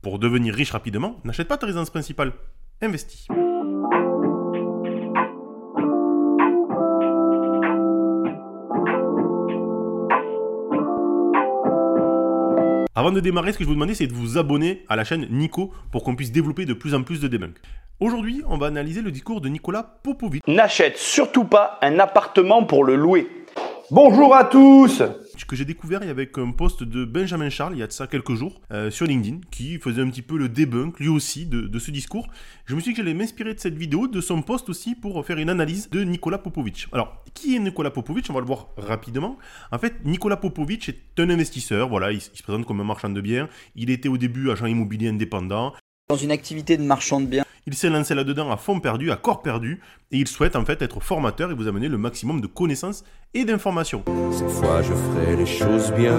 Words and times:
Pour 0.00 0.20
devenir 0.20 0.54
riche 0.54 0.70
rapidement, 0.70 1.16
n'achète 1.24 1.48
pas 1.48 1.56
ta 1.56 1.66
résidence 1.66 1.90
principale, 1.90 2.32
investis. 2.80 3.26
Avant 12.94 13.10
de 13.10 13.18
démarrer, 13.18 13.52
ce 13.52 13.58
que 13.58 13.64
je 13.64 13.68
vous 13.68 13.74
demandais, 13.74 13.94
c'est 13.94 14.06
de 14.06 14.12
vous 14.12 14.38
abonner 14.38 14.84
à 14.88 14.94
la 14.94 15.02
chaîne 15.02 15.26
Nico 15.30 15.72
pour 15.90 16.04
qu'on 16.04 16.14
puisse 16.14 16.30
développer 16.30 16.64
de 16.64 16.74
plus 16.74 16.94
en 16.94 17.02
plus 17.02 17.20
de 17.20 17.26
debunk. 17.26 17.56
Aujourd'hui, 17.98 18.44
on 18.46 18.56
va 18.56 18.66
analyser 18.66 19.02
le 19.02 19.10
discours 19.10 19.40
de 19.40 19.48
Nicolas 19.48 19.98
Popovic. 20.04 20.46
N'achète 20.46 20.96
surtout 20.96 21.44
pas 21.44 21.76
un 21.82 21.98
appartement 21.98 22.62
pour 22.62 22.84
le 22.84 22.94
louer. 22.94 23.26
Bonjour 23.90 24.36
à 24.36 24.44
tous 24.44 25.02
que 25.44 25.56
j'ai 25.56 25.64
découvert 25.64 26.02
avec 26.02 26.38
un 26.38 26.50
post 26.50 26.82
de 26.82 27.04
Benjamin 27.04 27.50
Charles 27.50 27.74
il 27.74 27.78
y 27.78 27.82
a 27.82 27.86
de 27.86 27.92
ça 27.92 28.06
quelques 28.06 28.34
jours 28.34 28.60
euh, 28.72 28.90
sur 28.90 29.06
LinkedIn 29.06 29.40
qui 29.50 29.78
faisait 29.78 30.02
un 30.02 30.08
petit 30.08 30.22
peu 30.22 30.38
le 30.38 30.48
debunk 30.48 30.98
lui 30.98 31.08
aussi 31.08 31.46
de, 31.46 31.78
ce 31.78 31.90
discours. 31.90 32.28
Je 32.66 32.74
me 32.74 32.80
suis 32.80 32.90
dit 32.90 32.96
que 32.96 33.02
j'allais 33.02 33.14
m'inspirer 33.14 33.54
de 33.54 33.60
cette 33.60 33.76
vidéo, 33.76 34.08
de 34.08 34.20
son 34.20 34.42
post 34.42 34.68
aussi 34.68 34.94
pour 34.94 35.24
faire 35.24 35.38
une 35.38 35.50
analyse 35.50 35.90
de 35.90 36.02
Nicolas 36.04 36.38
Popovic. 36.38 36.88
Alors, 36.92 37.22
qui 37.34 37.56
est 37.56 37.58
Nicolas 37.58 37.90
Popovic? 37.90 38.26
On 38.30 38.32
va 38.32 38.40
le 38.40 38.46
voir 38.46 38.68
rapidement. 38.76 39.38
En 39.70 39.78
fait, 39.78 40.04
Nicolas 40.04 40.36
Popovic 40.36 40.88
est 40.88 41.20
un 41.20 41.30
investisseur, 41.30 41.88
voilà, 41.88 42.12
il, 42.12 42.18
il 42.18 42.38
se 42.38 42.42
présente 42.42 42.66
comme 42.66 42.80
un 42.80 42.84
marchand 42.84 43.10
de 43.10 43.20
biens. 43.20 43.48
Il 43.76 43.90
était 43.90 44.08
au 44.08 44.18
début 44.18 44.50
agent 44.50 44.66
immobilier 44.66 45.08
indépendant. 45.08 45.74
Dans 46.08 46.16
une 46.16 46.30
activité 46.30 46.76
de 46.76 46.82
marchand 46.82 47.20
de 47.20 47.26
biens. 47.26 47.44
Il 47.66 47.74
s'est 47.74 47.90
lancé 47.90 48.14
là-dedans 48.14 48.50
à 48.50 48.56
fond 48.56 48.80
perdu, 48.80 49.10
à 49.10 49.16
corps 49.16 49.42
perdu, 49.42 49.80
et 50.10 50.18
il 50.18 50.28
souhaite 50.28 50.56
en 50.56 50.64
fait 50.64 50.80
être 50.82 51.00
formateur 51.00 51.50
et 51.50 51.54
vous 51.54 51.68
amener 51.68 51.88
le 51.88 51.98
maximum 51.98 52.40
de 52.40 52.46
connaissances 52.46 53.04
et 53.34 53.44
d'informations. 53.44 54.04
Cette 54.32 54.50
fois, 54.50 54.82
je 54.82 54.94
ferai 54.94 55.36
les 55.36 55.46
choses 55.46 55.92
bien. 55.92 56.16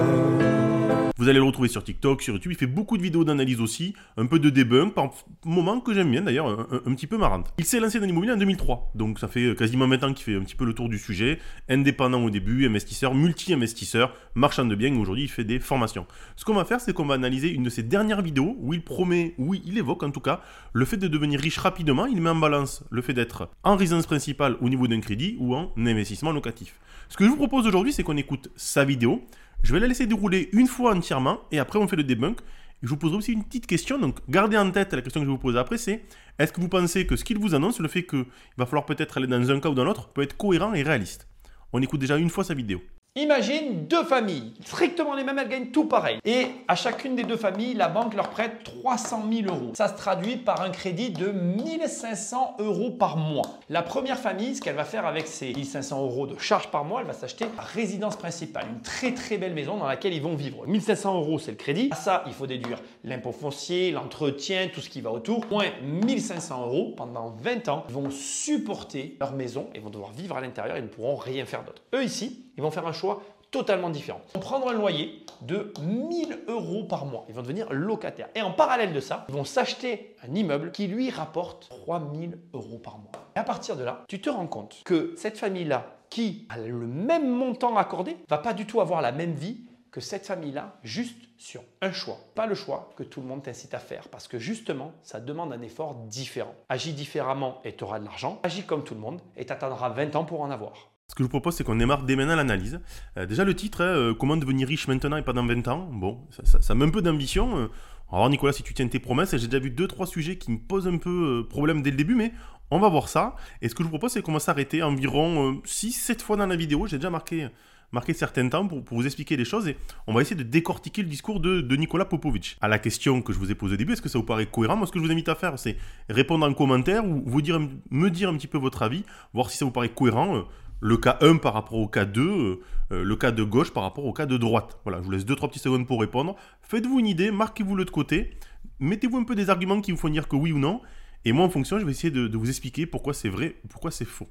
Vous 1.19 1.27
allez 1.27 1.39
le 1.39 1.43
retrouver 1.43 1.67
sur 1.67 1.83
TikTok, 1.83 2.21
sur 2.21 2.33
YouTube. 2.33 2.53
Il 2.53 2.57
fait 2.57 2.65
beaucoup 2.65 2.95
de 2.95 3.03
vidéos 3.03 3.25
d'analyse 3.25 3.59
aussi, 3.59 3.93
un 4.15 4.25
peu 4.25 4.39
de 4.39 4.49
debunk, 4.49 4.93
par 4.93 5.11
moment 5.43 5.81
que 5.81 5.93
j'aime 5.93 6.09
bien 6.09 6.21
d'ailleurs, 6.21 6.47
un, 6.71 6.95
petit 6.95 7.07
peu 7.07 7.17
marrante. 7.17 7.53
Il 7.57 7.65
s'est 7.65 7.81
lancé 7.81 7.99
dans 7.99 8.05
l'immobilier 8.05 8.31
en 8.31 8.37
2003, 8.37 8.93
donc 8.95 9.19
ça 9.19 9.27
fait 9.27 9.53
quasiment 9.53 9.85
20 9.85 10.03
ans 10.05 10.13
qu'il 10.13 10.23
fait 10.23 10.35
un 10.35 10.43
petit 10.45 10.55
peu 10.55 10.63
le 10.63 10.73
tour 10.73 10.87
du 10.87 10.97
sujet. 10.97 11.39
Indépendant 11.67 12.23
au 12.23 12.29
début, 12.29 12.65
investisseur, 12.65 13.13
multi-investisseur, 13.15 14.15
marchand 14.33 14.63
de 14.63 14.75
biens. 14.75 14.95
Aujourd'hui, 14.97 15.23
il 15.25 15.27
fait 15.27 15.43
des 15.43 15.59
formations. 15.59 16.07
Ce 16.37 16.45
qu'on 16.45 16.53
va 16.53 16.63
faire, 16.63 16.79
c'est 16.79 16.93
qu'on 16.93 17.05
va 17.05 17.15
analyser 17.15 17.49
une 17.49 17.63
de 17.63 17.69
ses 17.69 17.83
dernières 17.83 18.21
vidéos 18.21 18.55
où 18.57 18.73
il 18.73 18.81
promet, 18.81 19.35
où 19.37 19.53
il 19.53 19.77
évoque 19.77 20.03
en 20.03 20.11
tout 20.11 20.21
cas, 20.21 20.39
le 20.71 20.85
fait 20.85 20.95
de 20.95 21.09
devenir 21.09 21.41
riche 21.41 21.57
rapidement. 21.57 22.05
Il 22.05 22.21
met 22.21 22.29
en 22.29 22.35
balance 22.35 22.85
le 22.91 23.01
fait 23.01 23.13
d'être 23.13 23.49
en 23.65 23.75
résidence 23.75 24.05
principale 24.05 24.55
au 24.61 24.69
niveau 24.69 24.87
d'un 24.87 25.01
crédit 25.01 25.35
ou 25.37 25.53
en 25.53 25.73
investissement 25.75 26.31
locatif. 26.31 26.79
Ce 27.09 27.17
que 27.17 27.25
je 27.25 27.29
vous 27.29 27.35
propose 27.35 27.67
aujourd'hui, 27.67 27.91
c'est 27.91 28.03
qu'on 28.03 28.15
écoute 28.15 28.49
sa 28.55 28.85
vidéo. 28.85 29.21
Je 29.63 29.73
vais 29.73 29.79
la 29.79 29.87
laisser 29.87 30.07
dérouler 30.07 30.49
une 30.53 30.67
fois 30.67 30.95
entièrement 30.95 31.41
et 31.51 31.59
après 31.59 31.79
on 31.79 31.87
fait 31.87 31.95
le 31.95 32.03
debunk. 32.03 32.39
je 32.81 32.89
vous 32.89 32.97
poserai 32.97 33.17
aussi 33.17 33.33
une 33.33 33.43
petite 33.43 33.67
question. 33.67 33.99
Donc 33.99 34.17
gardez 34.29 34.57
en 34.57 34.71
tête 34.71 34.93
la 34.93 35.01
question 35.01 35.21
que 35.21 35.25
je 35.25 35.31
vous 35.31 35.37
poser 35.37 35.59
après, 35.59 35.77
c'est 35.77 36.03
est-ce 36.39 36.53
que 36.53 36.61
vous 36.61 36.69
pensez 36.69 37.05
que 37.05 37.15
ce 37.15 37.23
qu'il 37.23 37.37
vous 37.37 37.53
annonce, 37.53 37.79
le 37.79 37.87
fait 37.87 38.03
qu'il 38.03 38.25
va 38.57 38.65
falloir 38.65 38.85
peut-être 38.85 39.17
aller 39.17 39.27
dans 39.27 39.51
un 39.51 39.59
cas 39.59 39.69
ou 39.69 39.75
dans 39.75 39.83
l'autre, 39.83 40.09
peut 40.09 40.21
être 40.21 40.37
cohérent 40.37 40.73
et 40.73 40.83
réaliste? 40.83 41.27
On 41.73 41.81
écoute 41.81 41.99
déjà 41.99 42.17
une 42.17 42.29
fois 42.29 42.43
sa 42.43 42.53
vidéo. 42.53 42.81
Imagine 43.15 43.87
deux 43.87 44.03
familles, 44.03 44.53
strictement 44.63 45.15
les 45.15 45.23
mêmes, 45.23 45.39
elles 45.39 45.49
gagnent 45.49 45.71
tout 45.71 45.85
pareil. 45.85 46.19
Et 46.25 46.45
à 46.67 46.75
chacune 46.75 47.15
des 47.15 47.23
deux 47.23 47.37
familles, 47.37 47.73
la 47.73 47.87
banque 47.87 48.13
leur 48.13 48.29
prête 48.29 48.63
300 48.63 49.23
000 49.29 49.53
euros. 49.53 49.71
Ça 49.73 49.87
se 49.87 49.95
traduit 49.95 50.37
par 50.37 50.61
un 50.61 50.69
crédit 50.69 51.09
de 51.09 51.27
1500 51.27 52.57
euros 52.59 52.91
par 52.91 53.17
mois. 53.17 53.59
La 53.67 53.81
première 53.81 54.19
famille, 54.19 54.55
ce 54.55 54.61
qu'elle 54.61 54.75
va 54.75 54.85
faire 54.85 55.07
avec 55.07 55.25
ces 55.25 55.51
1500 55.53 56.03
euros 56.03 56.27
de 56.27 56.37
charge 56.37 56.69
par 56.69 56.85
mois, 56.85 57.01
elle 57.01 57.07
va 57.07 57.13
s'acheter 57.13 57.45
la 57.57 57.63
résidence 57.63 58.15
principale, 58.15 58.67
une 58.71 58.81
très 58.81 59.13
très 59.15 59.39
belle 59.39 59.55
maison 59.55 59.77
dans 59.77 59.87
laquelle 59.87 60.13
ils 60.13 60.21
vont 60.21 60.35
vivre. 60.35 60.67
1500 60.67 61.15
euros, 61.15 61.39
c'est 61.39 61.51
le 61.51 61.57
crédit. 61.57 61.89
À 61.91 61.95
ça, 61.95 62.23
il 62.27 62.33
faut 62.33 62.45
déduire 62.45 62.79
l'impôt 63.03 63.31
foncier, 63.31 63.89
l'entretien, 63.89 64.69
tout 64.71 64.81
ce 64.81 64.89
qui 64.89 65.01
va 65.01 65.11
autour. 65.11 65.47
Moins 65.49 65.65
1500 65.83 66.67
euros 66.67 66.93
pendant 66.95 67.35
20 67.41 67.69
ans, 67.69 67.85
ils 67.89 67.95
vont 67.95 68.11
supporter 68.11 69.17
leur 69.19 69.33
maison 69.33 69.67
et 69.73 69.79
vont 69.79 69.89
devoir 69.89 70.11
vivre 70.11 70.37
à 70.37 70.41
l'intérieur 70.41 70.77
et 70.77 70.81
ne 70.81 70.87
pourront 70.87 71.15
rien 71.15 71.45
faire 71.45 71.63
d'autre. 71.63 71.81
Eux 71.95 72.03
ici, 72.03 72.45
ils 72.59 72.61
vont 72.61 72.71
faire 72.71 72.87
un 72.87 72.91
choix 72.91 73.21
totalement 73.51 73.89
différent. 73.89 74.19
Ils 74.27 74.33
vont 74.33 74.39
prendre 74.41 74.67
un 74.67 74.73
loyer 74.73 75.25
de 75.41 75.71
1000 75.81 76.39
euros 76.49 76.83
par 76.83 77.05
mois. 77.05 77.23
Ils 77.29 77.33
vont 77.33 77.41
devenir 77.41 77.71
locataires. 77.71 78.27
Et 78.35 78.41
en 78.41 78.51
parallèle 78.51 78.91
de 78.91 78.99
ça, 78.99 79.25
ils 79.29 79.33
vont 79.33 79.45
s'acheter 79.45 80.17
un 80.27 80.35
immeuble 80.35 80.73
qui 80.73 80.87
lui 80.87 81.09
rapporte 81.09 81.69
3000 81.69 82.37
euros 82.53 82.77
par 82.77 82.97
mois. 82.97 83.13
Et 83.37 83.39
à 83.39 83.45
partir 83.45 83.77
de 83.77 83.83
là, 83.85 84.03
tu 84.09 84.19
te 84.19 84.29
rends 84.29 84.45
compte 84.45 84.81
que 84.83 85.13
cette 85.15 85.37
famille-là, 85.37 85.85
qui 86.09 86.45
a 86.49 86.57
le 86.57 86.85
même 86.85 87.29
montant 87.29 87.77
accordé, 87.77 88.17
va 88.27 88.39
pas 88.39 88.53
du 88.53 88.65
tout 88.65 88.81
avoir 88.81 89.01
la 89.01 89.13
même 89.13 89.35
vie 89.35 89.61
que 89.89 90.01
cette 90.01 90.25
famille-là, 90.25 90.75
juste 90.83 91.15
sur 91.37 91.61
un 91.81 91.93
choix. 91.93 92.17
Pas 92.35 92.45
le 92.45 92.55
choix 92.55 92.89
que 92.97 93.03
tout 93.03 93.21
le 93.21 93.27
monde 93.27 93.43
t'incite 93.43 93.73
à 93.73 93.79
faire, 93.79 94.09
parce 94.09 94.27
que 94.27 94.37
justement, 94.37 94.91
ça 95.01 95.21
demande 95.21 95.53
un 95.53 95.61
effort 95.61 95.95
différent. 95.95 96.55
Agis 96.67 96.91
différemment 96.91 97.61
et 97.63 97.73
tu 97.73 97.85
auras 97.85 97.99
de 97.99 98.05
l'argent. 98.05 98.37
Agis 98.43 98.63
comme 98.63 98.83
tout 98.83 98.95
le 98.95 98.99
monde 98.99 99.21
et 99.37 99.45
tu 99.45 99.53
attendras 99.53 99.87
20 99.87 100.17
ans 100.17 100.25
pour 100.25 100.41
en 100.41 100.51
avoir. 100.51 100.89
Ce 101.09 101.15
que 101.15 101.23
je 101.23 101.23
vous 101.23 101.29
propose, 101.29 101.55
c'est 101.55 101.63
qu'on 101.63 101.75
démarre 101.75 102.03
dès 102.03 102.15
maintenant 102.15 102.35
l'analyse. 102.35 102.79
Euh, 103.17 103.25
déjà, 103.25 103.43
le 103.43 103.55
titre, 103.55 103.81
hein, 103.81 103.87
euh, 103.87 104.13
Comment 104.13 104.37
devenir 104.37 104.67
riche 104.67 104.87
maintenant 104.87 105.17
et 105.17 105.23
pas 105.23 105.33
dans 105.33 105.45
20 105.45 105.67
ans? 105.67 105.89
Bon, 105.91 106.19
ça, 106.43 106.75
met 106.75 106.85
un 106.85 106.89
peu 106.89 107.01
d'ambition. 107.01 107.57
Euh. 107.57 107.67
Alors, 108.11 108.29
Nicolas, 108.29 108.53
si 108.53 108.61
tu 108.61 108.75
tiens 108.75 108.87
tes 108.87 108.99
promesses, 108.99 109.35
j'ai 109.35 109.47
déjà 109.47 109.57
vu 109.57 109.71
2-3 109.71 110.05
sujets 110.05 110.37
qui 110.37 110.51
me 110.51 110.59
posent 110.59 110.87
un 110.87 110.97
peu 110.97 111.47
problème 111.49 111.81
dès 111.81 111.89
le 111.89 111.97
début, 111.97 112.13
mais 112.13 112.31
on 112.69 112.79
va 112.79 112.89
voir 112.89 113.09
ça. 113.09 113.35
Et 113.63 113.69
ce 113.69 113.75
que 113.75 113.81
je 113.81 113.85
vous 113.85 113.89
propose, 113.89 114.11
c'est 114.11 114.21
qu'on 114.21 114.33
va 114.33 114.39
s'arrêter 114.39 114.83
environ 114.83 115.59
6-7 115.65 116.21
fois 116.21 116.37
dans 116.37 116.45
la 116.45 116.55
vidéo. 116.55 116.85
J'ai 116.85 116.97
déjà 116.97 117.09
marqué, 117.09 117.47
marqué 117.91 118.13
certains 118.13 118.47
temps 118.47 118.67
pour, 118.67 118.83
vous 118.91 119.05
expliquer 119.05 119.35
les 119.35 119.45
choses 119.45 119.67
et 119.67 119.77
on 120.05 120.13
va 120.13 120.21
essayer 120.21 120.35
de 120.35 120.43
décortiquer 120.43 121.01
le 121.01 121.07
discours 121.07 121.39
de, 121.39 121.75
Nicolas 121.75 122.05
Popovic. 122.05 122.57
À 122.61 122.67
la 122.67 122.77
question 122.77 123.23
que 123.23 123.33
je 123.33 123.39
vous 123.39 123.51
ai 123.51 123.55
posée 123.55 123.73
au 123.73 123.77
début, 123.77 123.93
est-ce 123.93 124.01
que 124.01 124.09
ça 124.09 124.19
vous 124.19 124.25
paraît 124.25 124.45
cohérent? 124.45 124.75
Moi, 124.75 124.85
ce 124.85 124.91
que 124.91 124.99
je 124.99 125.03
vous 125.03 125.11
invite 125.11 125.29
à 125.29 125.35
faire, 125.35 125.57
c'est 125.57 125.77
répondre 126.07 126.45
en 126.45 126.53
commentaire 126.53 127.03
ou 127.03 127.23
vous 127.25 127.41
dire, 127.41 127.59
me 127.89 128.09
dire 128.09 128.29
un 128.29 128.35
petit 128.35 128.47
peu 128.47 128.59
votre 128.59 128.83
avis, 128.83 129.03
voir 129.33 129.49
si 129.49 129.57
ça 129.57 129.65
vous 129.65 129.71
paraît 129.71 129.89
cohérent 129.89 130.45
le 130.81 130.97
cas 130.97 131.17
1 131.21 131.37
par 131.37 131.53
rapport 131.53 131.77
au 131.77 131.87
cas 131.87 132.05
2, 132.05 132.21
euh, 132.21 132.59
euh, 132.91 133.03
le 133.03 133.15
cas 133.15 133.31
de 133.31 133.43
gauche 133.43 133.71
par 133.71 133.83
rapport 133.83 134.05
au 134.05 134.13
cas 134.13 134.25
de 134.25 134.37
droite. 134.37 134.79
Voilà, 134.83 134.99
je 134.99 135.05
vous 135.05 135.11
laisse 135.11 135.25
2-3 135.25 135.49
petites 135.49 135.63
secondes 135.63 135.87
pour 135.87 135.99
répondre. 135.99 136.35
Faites-vous 136.61 136.99
une 136.99 137.07
idée, 137.07 137.31
marquez-vous-le 137.31 137.85
de 137.85 137.89
côté, 137.89 138.37
mettez-vous 138.79 139.17
un 139.17 139.23
peu 139.23 139.35
des 139.35 139.49
arguments 139.49 139.81
qui 139.81 139.91
vous 139.91 139.97
font 139.97 140.09
dire 140.09 140.27
que 140.27 140.35
oui 140.35 140.51
ou 140.51 140.59
non, 140.59 140.81
et 141.25 141.31
moi 141.31 141.45
en 141.45 141.49
fonction, 141.49 141.79
je 141.79 141.85
vais 141.85 141.91
essayer 141.91 142.11
de, 142.11 142.37
vous 142.37 142.49
expliquer 142.49 142.85
pourquoi 142.85 143.13
c'est 143.13 143.29
vrai 143.29 143.55
ou 143.63 143.67
pourquoi 143.67 143.91
c'est 143.91 144.05
faux. 144.05 144.29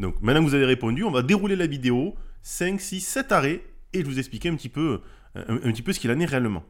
Donc 0.00 0.20
maintenant 0.22 0.40
que 0.40 0.48
vous 0.48 0.54
avez 0.54 0.66
répondu, 0.66 1.04
on 1.04 1.10
va 1.10 1.22
dérouler 1.22 1.56
la 1.56 1.66
vidéo, 1.66 2.14
5, 2.42 2.80
6, 2.80 3.00
7 3.00 3.32
arrêts, 3.32 3.62
et 3.92 4.00
je 4.00 4.06
vous 4.06 4.18
expliquer 4.18 4.48
un 4.48 4.54
petit 4.54 4.68
peu, 4.68 5.00
un, 5.34 5.56
un 5.56 5.72
petit 5.72 5.82
peu 5.82 5.92
ce 5.92 6.00
qu'il 6.00 6.10
en 6.10 6.20
est 6.20 6.26
réellement. 6.26 6.64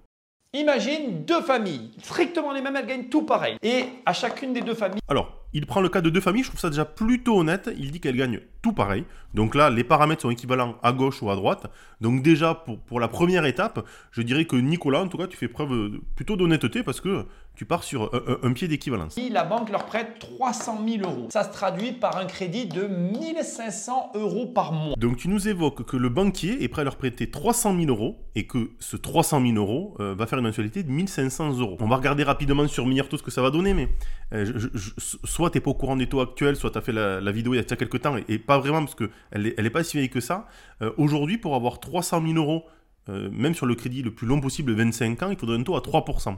Imagine 0.55 1.27
deux 1.27 1.43
familles, 1.43 1.91
strictement 2.03 2.53
les 2.53 2.63
mêmes, 2.63 2.75
elles 2.75 2.87
gagnent 2.87 3.09
tout 3.11 3.21
pareil. 3.21 3.59
Et 3.63 3.85
à 4.07 4.15
chacune 4.15 4.55
des 4.55 4.63
deux 4.63 4.73
familles... 4.73 5.03
Alors, 5.07 5.45
il 5.53 5.67
prend 5.67 5.83
le 5.83 5.91
cas 5.91 6.01
de 6.01 6.09
deux 6.09 6.23
familles, 6.23 6.43
je 6.43 6.49
trouve 6.49 6.61
ça 6.61 6.71
déjà 6.71 6.87
plutôt 6.87 7.39
honnête. 7.39 7.69
Il 7.77 7.91
dit 7.91 8.01
qu'elles 8.01 8.17
gagnent 8.17 8.41
tout 8.63 8.73
pareil. 8.73 9.05
Donc 9.35 9.55
là, 9.55 9.69
les 9.69 9.85
paramètres 9.85 10.23
sont 10.23 10.31
équivalents 10.31 10.79
à 10.83 10.93
gauche 10.93 11.21
ou 11.21 11.29
à 11.29 11.37
droite. 11.37 11.67
Donc 12.01 12.23
déjà, 12.23 12.55
pour, 12.55 12.79
pour 12.79 12.99
la 12.99 13.09
première 13.09 13.45
étape, 13.45 13.87
je 14.11 14.23
dirais 14.23 14.47
que 14.47 14.57
Nicolas, 14.57 15.03
en 15.03 15.09
tout 15.09 15.19
cas, 15.19 15.27
tu 15.27 15.37
fais 15.37 15.49
preuve 15.49 15.99
plutôt 16.17 16.37
d'honnêteté 16.37 16.83
parce 16.83 17.03
que 17.03 17.27
tu 17.59 17.65
pars 17.65 17.83
sur 17.83 18.09
un, 18.45 18.53
pied 18.53 18.69
d'équivalence. 18.69 19.19
La 19.33 19.43
banque 19.43 19.71
leur 19.71 19.85
prête 19.85 20.21
300 20.21 20.79
000 20.87 21.11
euros. 21.11 21.27
Ça 21.33 21.43
se 21.43 21.53
traduit 21.53 21.91
par 21.91 22.17
un 22.17 22.27
crédit 22.27 22.67
de 22.67 22.87
1500 22.87 24.13
euros 24.15 24.47
par 24.47 24.73
mois. 24.73 24.95
Donc 24.97 25.17
tu 25.17 25.27
nous 25.27 25.49
évoques 25.49 25.85
que 25.85 25.97
le 25.97 26.09
banquier 26.09 26.63
est 26.63 26.69
prêt 26.69 26.83
à 26.83 26.85
leur 26.85 26.95
prêter 26.95 27.33
300 27.33 27.77
000 27.77 27.91
euros 27.91 28.21
et 28.37 28.47
que 28.47 28.71
ce 28.79 28.97
300 28.97 29.43
000 29.45 29.57
euros 29.57 29.97
euh, 29.99 30.15
va 30.15 30.29
faire 30.29 30.39
une 30.39 30.45
mensualité 30.45 30.85
de 30.85 30.91
1500 30.93 31.59
euros. 31.59 31.77
On 31.81 31.89
va 31.89 31.97
regarder 31.97 32.23
rapidement 32.23 32.69
sur 32.69 32.87
Miniarto 32.87 33.17
ce 33.17 33.25
que 33.25 33.33
ça 33.33 33.43
va 33.43 33.51
donner, 33.51 33.75
mais 33.75 33.89
euh, 34.35 34.45
je, 34.47 34.91
soit 35.25 35.51
tu 35.51 35.59
n'es 35.59 35.61
pas 35.61 35.73
au 35.73 35.75
courant 35.75 35.97
des 35.97 36.07
taux 36.07 36.21
actuels, 36.21 36.55
soit 36.55 36.71
tu 36.71 36.79
as 36.79 36.81
fait 36.81 36.93
la, 36.93 37.33
vidéo 37.33 37.55
il 37.55 37.57
y 37.57 37.61
a 37.61 37.65
quelques 37.65 38.03
temps, 38.03 38.15
et, 38.29 38.39
pas 38.39 38.61
vraiment 38.61 38.85
parce 38.85 38.95
qu'elle 38.95 39.43
n'est 39.43 39.55
elle 39.59 39.67
est 39.67 39.71
pas 39.71 39.83
si 39.83 39.97
vieille 39.97 40.11
que 40.11 40.21
ça. 40.21 40.47
Euh, 40.81 40.93
aujourd'hui, 40.97 41.39
pour 41.39 41.57
avoir 41.57 41.81
300 41.81 42.23
000 42.25 42.39
euros, 42.39 42.67
même 43.09 43.55
sur 43.55 43.65
le 43.65 43.75
crédit 43.75 44.03
le 44.03 44.13
plus 44.13 44.27
long 44.27 44.39
possible, 44.39 44.75
25 44.75 45.23
ans, 45.23 45.31
il 45.31 45.39
faudrait 45.39 45.57
un 45.57 45.63
taux 45.63 45.77
à 45.77 45.81
3%. 45.81 46.37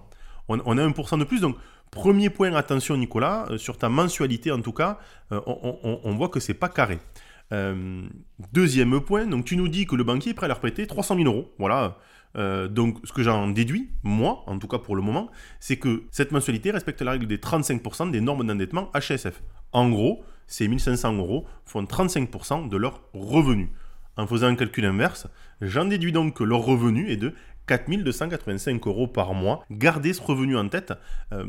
On, 0.51 0.79
a 0.79 0.87
1% 0.89 1.19
de 1.19 1.25
plus, 1.25 1.41
donc 1.41 1.57
premier 1.91 2.29
point, 2.29 2.53
attention 2.55 2.97
Nicolas, 2.97 3.47
euh, 3.51 3.59
sur 3.59 3.79
ta 3.79 3.89
mensualité 3.89 4.51
en 4.51 4.61
tout 4.61 4.73
cas, 4.73 4.99
on, 5.31 6.01
on, 6.05 6.15
voit 6.15 6.29
que 6.29 6.41
c'est 6.41 6.55
pas 6.55 6.69
carré. 6.69 6.99
deuxième 8.53 9.01
point, 9.01 9.27
donc 9.27 9.45
tu 9.45 9.57
nous 9.57 9.69
dis 9.69 9.87
que 9.87 9.97
le 9.97 10.05
banquier 10.05 10.33
est 10.33 10.35
prêt 10.35 10.47
à 10.47 10.49
leur 10.49 10.61
prêter 10.61 10.87
300 10.87 11.17
000 11.17 11.27
euros. 11.27 11.53
Voilà, 11.59 11.97
euh, 12.37 12.69
donc, 12.69 12.99
ce 13.05 13.13
que 13.13 13.23
j'en 13.23 13.49
déduis, 13.49 13.91
moi, 14.03 14.43
en 14.47 14.59
tout 14.59 14.69
cas 14.69 14.79
pour 14.79 14.97
le 14.97 15.03
moment, 15.03 15.31
c'est 15.59 15.77
que 15.77 16.05
cette 16.11 16.33
mensualité 16.33 16.71
respecte 16.71 17.03
la 17.03 17.13
règle 17.13 17.27
des 17.27 17.39
35% 17.39 18.11
des 18.11 18.21
normes 18.21 18.47
d'endettement 18.47 18.91
HSF. 18.95 19.43
En 19.73 19.89
gros, 19.89 20.25
ces 20.47 20.69
1500 20.69 21.15
euros 21.15 21.47
font 21.65 21.83
35% 21.83 22.69
de 22.69 22.77
leur 22.77 23.01
revenu. 23.15 23.71
En 24.17 24.27
faisant 24.27 24.49
un 24.49 24.55
calcul 24.55 24.85
inverse, 24.85 25.29
j'en 25.61 25.87
déduis 25.87 26.13
donc 26.13 26.37
que 26.37 26.45
leur 26.45 26.61
revenu 26.61 27.11
est 27.11 27.17
de 27.17 27.35
4285 27.71 28.85
euros 28.89 29.07
par 29.07 29.33
mois. 29.33 29.65
Gardez 29.71 30.13
ce 30.13 30.21
revenu 30.21 30.57
en 30.57 30.69
tête. 30.69 30.93
Euh, 31.33 31.47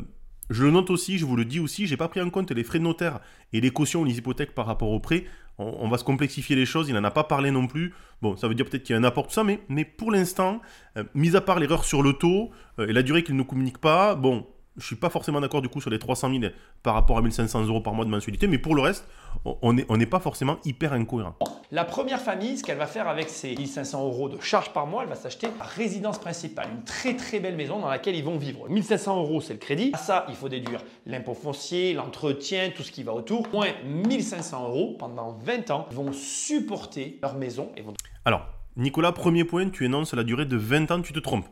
je 0.50 0.62
le 0.62 0.70
note 0.70 0.90
aussi, 0.90 1.18
je 1.18 1.24
vous 1.24 1.34
le 1.34 1.44
dis 1.44 1.58
aussi, 1.58 1.88
j'ai 1.88 1.96
pas 1.96 2.06
pris 2.06 2.20
en 2.20 2.30
compte 2.30 2.52
les 2.52 2.62
frais 2.62 2.78
de 2.78 2.84
notaire 2.84 3.18
et 3.52 3.60
les 3.60 3.70
cautions 3.70 4.04
les 4.04 4.18
hypothèques 4.18 4.54
par 4.54 4.66
rapport 4.66 4.90
au 4.90 5.00
prêt. 5.00 5.24
on, 5.58 5.88
va 5.88 5.98
se 5.98 6.04
complexifier 6.04 6.54
les 6.54 6.66
choses, 6.66 6.88
il 6.88 6.94
n'en 6.94 7.02
a 7.02 7.10
pas 7.10 7.24
parlé 7.24 7.50
non 7.50 7.66
plus. 7.66 7.92
Bon, 8.20 8.36
ça 8.36 8.46
veut 8.46 8.54
dire 8.54 8.66
peut-être 8.66 8.84
qu'il 8.84 8.94
y 8.94 8.96
a 8.96 9.00
un 9.00 9.04
apport, 9.04 9.26
tout 9.26 9.32
ça, 9.32 9.42
mais, 9.42 9.60
mais 9.68 9.84
pour 9.84 10.12
l'instant, 10.12 10.60
euh, 10.96 11.04
mis 11.14 11.34
à 11.34 11.40
part 11.40 11.58
l'erreur 11.58 11.84
sur 11.84 12.02
le 12.02 12.12
taux 12.12 12.50
euh, 12.78 12.86
et 12.86 12.92
la 12.92 13.02
durée 13.02 13.24
qu'il 13.24 13.36
ne 13.36 13.42
communique 13.42 13.78
pas, 13.78 14.14
bon, 14.14 14.46
je 14.76 14.86
suis 14.86 14.96
pas 14.96 15.10
forcément 15.10 15.40
d'accord 15.40 15.62
du 15.62 15.68
coup 15.68 15.80
sur 15.80 15.90
les 15.90 15.98
300 15.98 16.30
000 16.30 16.52
par 16.82 16.94
rapport 16.94 17.18
à 17.18 17.22
1500 17.22 17.66
euros 17.66 17.80
par 17.80 17.94
mois 17.94 18.04
de 18.04 18.10
mensualité, 18.10 18.46
mais 18.46 18.58
pour 18.58 18.74
le 18.74 18.82
reste, 18.82 19.06
on 19.44 19.72
n'est 19.72 19.86
on 19.88 19.98
pas 19.98 20.20
forcément 20.20 20.58
hyper 20.64 20.92
incohérent. 20.92 21.36
La 21.70 21.84
première 21.84 22.20
famille, 22.20 22.58
ce 22.58 22.64
qu'elle 22.64 22.78
va 22.78 22.86
faire 22.86 23.08
avec 23.08 23.28
ses 23.28 23.54
1500 23.54 24.04
euros 24.04 24.28
de 24.28 24.40
charge 24.40 24.72
par 24.72 24.86
mois, 24.86 25.02
elle 25.02 25.08
va 25.08 25.14
s'acheter 25.14 25.48
résidence 25.60 26.18
principale, 26.18 26.68
une 26.70 26.84
très 26.84 27.16
très 27.16 27.40
belle 27.40 27.56
maison 27.56 27.78
dans 27.78 27.88
laquelle 27.88 28.16
ils 28.16 28.24
vont 28.24 28.36
vivre. 28.36 28.68
1500 28.68 29.18
euros, 29.18 29.40
c'est 29.40 29.54
le 29.54 29.58
crédit. 29.58 29.90
À 29.94 29.98
ça, 29.98 30.26
il 30.28 30.34
faut 30.34 30.48
déduire 30.48 30.80
l'impôt 31.06 31.34
foncier, 31.34 31.94
l'entretien, 31.94 32.70
tout 32.74 32.82
ce 32.82 32.92
qui 32.92 33.02
va 33.02 33.14
autour. 33.14 33.48
Moins 33.52 33.68
1500 33.84 34.68
euros 34.68 34.96
pendant 34.98 35.32
20 35.32 35.70
ans, 35.70 35.86
ils 35.90 35.96
vont 35.96 36.12
supporter 36.12 37.18
leur 37.22 37.34
maison 37.34 37.70
et 37.76 37.82
vont. 37.82 37.94
Alors, 38.24 38.46
Nicolas, 38.76 39.12
premier 39.12 39.44
point, 39.44 39.68
tu 39.68 39.84
énonces 39.84 40.14
la 40.14 40.24
durée 40.24 40.46
de 40.46 40.56
20 40.56 40.90
ans, 40.90 41.02
tu 41.02 41.12
te 41.12 41.18
trompes. 41.18 41.48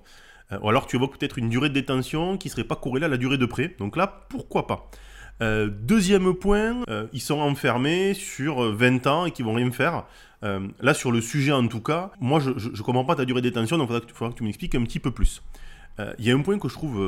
Euh, 0.53 0.59
ou 0.63 0.69
alors 0.69 0.87
tu 0.87 0.97
évoques 0.97 1.19
peut-être 1.19 1.39
une 1.39 1.49
durée 1.49 1.69
de 1.69 1.75
détention 1.75 2.37
qui 2.37 2.49
ne 2.49 2.53
serait 2.53 2.65
pas 2.65 2.77
corrélée 2.77 3.07
à 3.07 3.09
la 3.09 3.17
durée 3.17 3.39
de 3.39 3.47
prêt. 3.47 3.75
Donc 3.79 3.97
là, 3.97 4.27
pourquoi 4.29 4.67
pas? 4.67 4.91
Euh, 5.43 5.69
deuxième 5.71 6.35
point, 6.35 6.83
euh, 6.91 7.07
ils 7.13 7.21
sont 7.21 7.41
enfermés 7.41 8.15
sur 8.15 8.61
20 8.61 9.07
ans 9.07 9.27
et 9.27 9.31
qui 9.31 9.43
vont 9.43 9.55
rien 9.55 9.71
faire. 9.71 10.05
là, 10.43 10.95
sur 10.95 11.13
le 11.13 11.21
sujet 11.21 11.53
en 11.53 11.67
tout 11.67 11.81
cas, 11.81 12.11
moi 12.21 12.41
je 12.41 12.51
ne 12.51 12.83
comprends 12.83 13.05
pas 13.05 13.15
ta 13.15 13.25
durée 13.25 13.43
de 13.43 13.49
détention, 13.49 13.77
donc 13.77 13.91
il 13.91 14.15
faudra, 14.15 14.33
que 14.33 14.39
tu 14.39 14.45
m'expliques 14.45 14.75
un 14.75 14.85
petit 14.85 14.99
peu 14.99 15.11
plus. 15.11 15.43
Il 16.19 16.25
y 16.25 16.31
a 16.31 16.35
un 16.35 16.41
point 16.41 16.59
que 16.59 16.69
je 16.69 16.73
trouve 16.73 16.99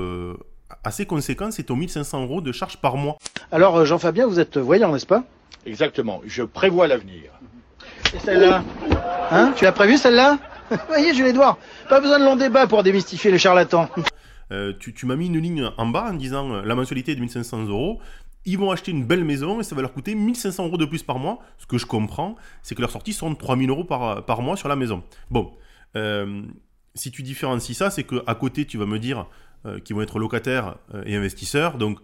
assez 0.85 1.07
conséquent, 1.07 1.51
c'est 1.51 1.63
ton 1.63 1.77
1500 1.77 2.25
euros 2.25 2.43
de 2.43 2.53
charge 2.53 2.77
par 2.77 2.97
mois. 2.99 3.17
Alors 3.51 3.87
Jean-Fabien, 3.87 4.27
vous 4.27 4.39
êtes 4.39 4.59
voyant, 4.59 4.93
n'est-ce 4.93 5.07
pas? 5.07 5.25
Exactement, 5.65 6.21
je 6.27 6.43
prévois 6.43 6.87
l'avenir. 6.89 7.33
Et 8.15 8.19
celle-là? 8.19 8.63
Hein? 9.31 9.55
Tu 9.57 9.65
as 9.65 9.73
prévu 9.73 9.97
celle-là? 9.97 10.39
Voyez, 10.89 11.13
vais 11.13 11.33
voir. 11.33 11.59
Pas 11.89 12.01
besoin 12.01 12.19
de 12.19 12.25
long 12.25 12.37
débat 12.37 12.67
pour 12.67 12.83
démystifier 12.83 13.31
les 13.31 13.39
charlatans. 13.39 13.89
Euh, 14.51 14.73
tu, 14.79 15.07
m'as 15.07 15.17
mis 15.17 15.27
une 15.27 15.39
ligne 15.39 15.71
en 15.79 15.87
bas 15.87 16.11
en 16.11 16.15
disant 16.15 16.53
euh, 16.53 16.63
la 16.63 16.75
mensualité 16.75 17.13
est 17.13 17.15
de 17.15 17.21
1500 17.21 17.69
euros. 17.69 18.01
Ils 18.45 18.59
vont 18.59 18.71
acheter 18.71 18.91
une 18.91 19.05
belle 19.05 19.25
maison 19.25 19.61
et 19.61 19.63
ça 19.63 19.75
va 19.75 19.83
leur 19.83 19.93
coûter 19.93 20.15
1500 20.15 20.67
euros 20.67 20.77
de 20.77 20.85
plus 20.85 21.03
par 21.03 21.19
mois. 21.19 21.39
Ce 21.59 21.67
que 21.67 21.79
je 21.79 21.87
comprends, 21.87 22.37
c'est 22.63 22.75
que 22.75 22.81
leurs 22.81 22.91
sorties 22.91 23.13
seront 23.13 23.31
de 23.31 23.37
3000 23.37 23.71
euros 23.71 23.85
par, 23.85 24.25
par 24.27 24.43
mois 24.43 24.57
sur 24.57 24.69
la 24.69 24.77
maison. 24.77 25.03
Bon, 25.31 25.53
euh, 25.97 26.43
si 26.95 27.11
tu 27.11 27.23
différencies 27.23 27.75
ça, 27.75 27.91
c'est 27.91 28.05
qu'à 28.05 28.35
côté, 28.35 28.67
tu 28.67 28.79
vas 28.79 28.87
me 28.87 28.99
dire 28.99 29.27
qu'ils 29.85 29.95
vont 29.95 30.03
être 30.03 30.19
locataires 30.19 30.75
et 31.07 31.15
investisseurs. 31.15 31.79
Donc, 31.79 32.01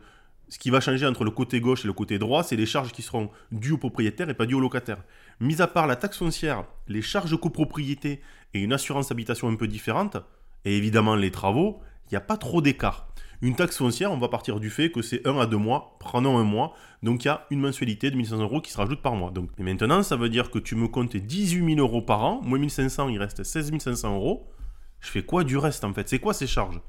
ce 0.48 0.58
qui 0.58 0.70
va 0.70 0.80
changer 0.80 1.06
entre 1.06 1.24
le 1.24 1.30
côté 1.30 1.60
gauche 1.60 1.84
et 1.84 1.86
le 1.86 1.92
côté 1.92 2.18
droit, 2.18 2.42
c'est 2.42 2.56
les 2.56 2.66
charges 2.66 2.92
qui 2.92 3.02
seront 3.02 3.30
dues 3.52 3.72
aux 3.72 3.78
propriétaires 3.78 4.30
et 4.30 4.34
pas 4.34 4.46
dues 4.46 4.54
aux 4.54 4.60
locataires. 4.60 5.02
Mis 5.40 5.62
à 5.62 5.68
part 5.68 5.86
la 5.86 5.96
taxe 5.96 6.18
foncière, 6.18 6.64
les 6.88 7.02
charges 7.02 7.38
copropriété 7.38 8.20
et 8.54 8.60
une 8.60 8.72
assurance 8.72 9.12
habitation 9.12 9.48
un 9.48 9.54
peu 9.54 9.68
différente, 9.68 10.16
et 10.64 10.76
évidemment 10.76 11.14
les 11.14 11.30
travaux, 11.30 11.80
il 12.06 12.14
n'y 12.14 12.16
a 12.16 12.20
pas 12.20 12.36
trop 12.36 12.60
d'écart. 12.60 13.08
Une 13.40 13.54
taxe 13.54 13.76
foncière, 13.76 14.10
on 14.10 14.18
va 14.18 14.26
partir 14.26 14.58
du 14.58 14.68
fait 14.68 14.90
que 14.90 15.00
c'est 15.00 15.24
1 15.24 15.38
à 15.38 15.46
2 15.46 15.56
mois, 15.56 15.96
prenons 16.00 16.38
un 16.38 16.42
mois, 16.42 16.74
donc 17.04 17.24
il 17.24 17.28
y 17.28 17.30
a 17.30 17.46
une 17.50 17.60
mensualité 17.60 18.10
de 18.10 18.16
1500 18.16 18.42
euros 18.42 18.60
qui 18.60 18.72
se 18.72 18.76
rajoute 18.76 19.00
par 19.00 19.14
mois. 19.14 19.30
Donc, 19.30 19.50
et 19.58 19.62
maintenant, 19.62 20.02
ça 20.02 20.16
veut 20.16 20.28
dire 20.28 20.50
que 20.50 20.58
tu 20.58 20.74
me 20.74 20.88
comptes 20.88 21.16
18 21.16 21.74
000 21.76 21.78
euros 21.78 22.02
par 22.02 22.24
an, 22.24 22.40
moins 22.42 22.58
1500, 22.58 23.08
il 23.10 23.18
reste 23.18 23.44
16 23.44 23.78
500 23.78 24.16
euros. 24.16 24.50
Je 24.98 25.08
fais 25.08 25.22
quoi 25.22 25.44
du 25.44 25.56
reste 25.56 25.84
en 25.84 25.94
fait? 25.94 26.08
C'est 26.08 26.18
quoi 26.18 26.34
ces 26.34 26.48
charges? 26.48 26.80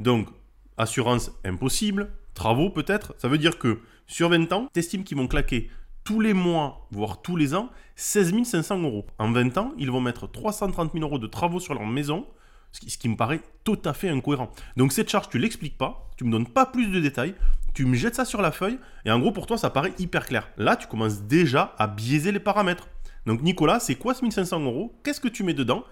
Donc, 0.00 0.28
assurance 0.78 1.30
impossible, 1.44 2.10
travaux 2.32 2.70
peut-être. 2.70 3.14
Ça 3.18 3.28
veut 3.28 3.36
dire 3.36 3.58
que 3.58 3.80
sur 4.06 4.30
20 4.30 4.50
ans, 4.54 4.68
tu 4.72 4.80
estimes 4.80 5.04
qu'ils 5.04 5.18
vont 5.18 5.28
claquer 5.28 5.70
tous 6.08 6.20
les 6.20 6.32
mois, 6.32 6.88
voire 6.90 7.20
tous 7.20 7.36
les 7.36 7.54
ans, 7.54 7.68
16 7.96 8.42
500 8.44 8.78
euros. 8.78 9.04
En 9.18 9.30
20 9.30 9.58
ans, 9.58 9.74
ils 9.76 9.90
vont 9.90 10.00
mettre 10.00 10.26
330 10.26 10.94
000 10.94 11.04
euros 11.04 11.18
de 11.18 11.26
travaux 11.26 11.60
sur 11.60 11.74
leur 11.74 11.84
maison, 11.84 12.26
ce 12.72 12.96
qui, 12.96 13.08
me 13.10 13.14
paraît 13.14 13.42
tout 13.62 13.78
à 13.84 13.92
fait 13.92 14.08
incohérent. 14.08 14.50
Donc 14.78 14.94
cette 14.94 15.10
charge, 15.10 15.28
tu 15.28 15.38
l'expliques 15.38 15.76
pas, 15.76 16.08
tu 16.16 16.24
me 16.24 16.32
donnes 16.32 16.46
pas 16.46 16.64
plus 16.64 16.86
de 16.86 16.98
détails, 16.98 17.34
tu 17.74 17.84
me 17.84 17.94
jettes 17.94 18.14
ça 18.14 18.24
sur 18.24 18.40
la 18.40 18.52
feuille, 18.52 18.78
et 19.04 19.10
en 19.10 19.18
gros 19.18 19.32
pour 19.32 19.46
toi 19.46 19.58
ça 19.58 19.68
paraît 19.68 19.92
hyper 19.98 20.24
clair. 20.24 20.48
Là, 20.56 20.76
tu 20.76 20.86
commences 20.86 21.24
déjà 21.24 21.74
à 21.76 21.86
biaiser 21.86 22.32
les 22.32 22.40
paramètres. 22.40 22.88
Donc 23.26 23.42
Nicolas, 23.42 23.78
c'est 23.78 23.96
quoi 23.96 24.14
ce 24.14 24.22
1500 24.22 24.60
euros? 24.60 24.98
Qu'est-ce 25.04 25.20
que 25.20 25.28
tu 25.28 25.44
mets 25.44 25.52
dedans? 25.52 25.84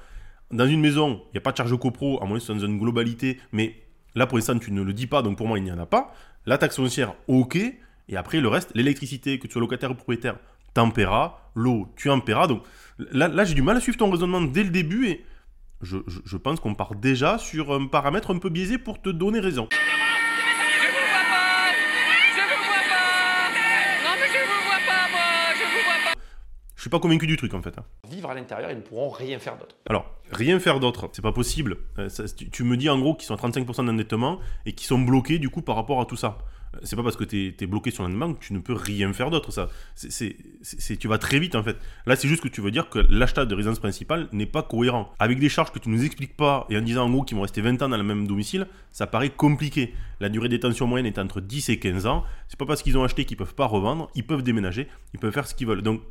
Dans 0.50 0.66
une 0.66 0.80
maison, 0.80 1.24
il 1.26 1.32
n'y 1.34 1.38
a 1.38 1.42
pas 1.42 1.52
de 1.52 1.58
charge 1.58 1.78
copro, 1.78 2.22
à 2.22 2.24
moins 2.24 2.38
que 2.38 2.40
ce 2.40 2.46
soit 2.46 2.54
dans 2.54 2.64
une 2.64 2.78
globalité, 2.78 3.38
mais 3.52 3.82
là 4.14 4.26
pour 4.26 4.38
l'instant 4.38 4.58
tu 4.58 4.72
ne 4.72 4.80
le 4.80 4.94
dis 4.94 5.08
pas, 5.08 5.20
donc 5.20 5.36
pour 5.36 5.46
moi 5.46 5.58
il 5.58 5.64
n'y 5.64 5.72
en 5.72 5.78
a 5.78 5.84
pas. 5.84 6.14
La 6.46 6.56
taxe 6.56 6.76
foncière, 6.76 7.12
ok. 7.28 7.58
Et 8.08 8.16
après, 8.16 8.40
le 8.40 8.48
reste, 8.48 8.70
l'électricité, 8.74 9.38
que 9.38 9.46
tu 9.46 9.52
sois 9.54 9.60
locataire 9.60 9.90
ou 9.90 9.94
propriétaire, 9.94 10.36
t'en 10.74 10.90
paieras. 10.90 11.38
L'eau, 11.54 11.92
tu 11.96 12.08
en 12.10 12.20
paieras. 12.20 12.46
Donc 12.46 12.62
là, 12.98 13.28
là 13.28 13.44
j'ai 13.44 13.54
du 13.54 13.62
mal 13.62 13.76
à 13.76 13.80
suivre 13.80 13.98
ton 13.98 14.10
raisonnement 14.10 14.40
dès 14.40 14.62
le 14.62 14.70
début 14.70 15.08
et 15.08 15.24
je, 15.82 15.98
je, 16.06 16.36
pense 16.36 16.60
qu'on 16.60 16.74
part 16.74 16.94
déjà 16.94 17.38
sur 17.38 17.72
un 17.72 17.86
paramètre 17.86 18.30
un 18.34 18.38
peu 18.38 18.48
biaisé 18.48 18.78
pour 18.78 19.00
te 19.02 19.10
donner 19.10 19.40
raison. 19.40 19.68
Je 26.76 26.82
suis 26.82 26.90
pas 26.90 27.00
convaincu 27.00 27.26
du 27.26 27.36
truc 27.36 27.52
en 27.52 27.62
fait. 27.62 27.76
Hein. 27.78 27.84
Vivre 28.08 28.30
à 28.30 28.34
l'intérieur, 28.34 28.70
ils 28.70 28.76
ne 28.76 28.82
pourront 28.82 29.10
rien 29.10 29.40
faire 29.40 29.58
d'autre. 29.58 29.74
Alors, 29.88 30.14
rien 30.30 30.60
faire 30.60 30.78
d'autre, 30.78 31.10
c'est 31.12 31.22
pas 31.22 31.32
possible. 31.32 31.78
Euh, 31.98 32.08
tu, 32.36 32.48
tu, 32.48 32.62
me 32.62 32.76
dis 32.76 32.88
en 32.88 32.98
gros 33.00 33.14
qu'ils 33.14 33.26
sont 33.26 33.34
à 33.34 33.48
35% 33.48 33.86
d'endettement 33.86 34.38
et 34.66 34.72
qu'ils 34.72 34.86
sont 34.86 35.00
bloqués 35.00 35.38
du 35.38 35.50
coup 35.50 35.62
par 35.62 35.74
rapport 35.74 36.00
à 36.00 36.06
tout 36.06 36.16
ça 36.16 36.38
c'est 36.82 36.96
pas 36.96 37.02
parce 37.02 37.16
que 37.16 37.24
tu 37.24 37.54
es, 37.58 37.66
bloqué 37.66 37.90
sur 37.90 38.02
l'endettement 38.02 38.34
que 38.34 38.44
tu 38.44 38.52
ne 38.52 38.58
peux 38.58 38.74
rien 38.74 39.12
faire 39.12 39.30
d'autre. 39.30 39.50
Ça, 39.50 39.68
c'est, 39.94 40.36
tu 40.98 41.08
vas 41.08 41.18
très 41.18 41.38
vite 41.38 41.54
en 41.54 41.62
fait. 41.62 41.76
Là, 42.06 42.16
c'est 42.16 42.28
juste 42.28 42.42
que 42.42 42.48
tu 42.48 42.60
veux 42.60 42.70
dire 42.70 42.88
que 42.88 42.98
l'achat 43.08 43.44
de 43.44 43.54
résidence 43.54 43.78
principale 43.78 44.28
n'est 44.32 44.46
pas 44.46 44.62
cohérent. 44.62 45.12
Avec 45.18 45.38
des 45.38 45.48
charges 45.48 45.72
que 45.72 45.78
tu 45.78 45.88
nous 45.88 46.04
expliques 46.04 46.36
pas 46.36 46.66
et 46.70 46.76
en 46.76 46.82
disant 46.82 47.06
en 47.06 47.10
gros 47.10 47.22
qu'ils 47.22 47.36
vont 47.36 47.42
rester 47.42 47.60
20 47.60 47.82
ans 47.82 47.88
dans 47.88 47.96
le 47.96 48.02
même 48.02 48.26
domicile, 48.26 48.66
ça 48.92 49.06
paraît 49.06 49.30
compliqué. 49.30 49.94
La 50.20 50.28
durée 50.28 50.48
de 50.48 50.56
détention 50.56 50.86
moyenne 50.86 51.06
est 51.06 51.18
entre 51.18 51.40
10 51.40 51.68
et 51.68 51.78
15 51.78 52.06
ans. 52.06 52.24
C'est 52.48 52.58
pas 52.58 52.66
parce 52.66 52.82
qu'ils 52.82 52.96
ont 52.98 53.04
acheté 53.04 53.24
qu'ils 53.24 53.36
peuvent 53.36 53.54
pas 53.54 53.66
revendre. 53.66 54.10
Ils 54.14 54.26
peuvent 54.26 54.42
déménager, 54.42 54.88
ils 55.14 55.20
peuvent 55.20 55.32
faire 55.32 55.46
ce 55.46 55.54
qu'ils 55.54 55.66
veulent. 55.66 55.82
Donc, 55.82 56.02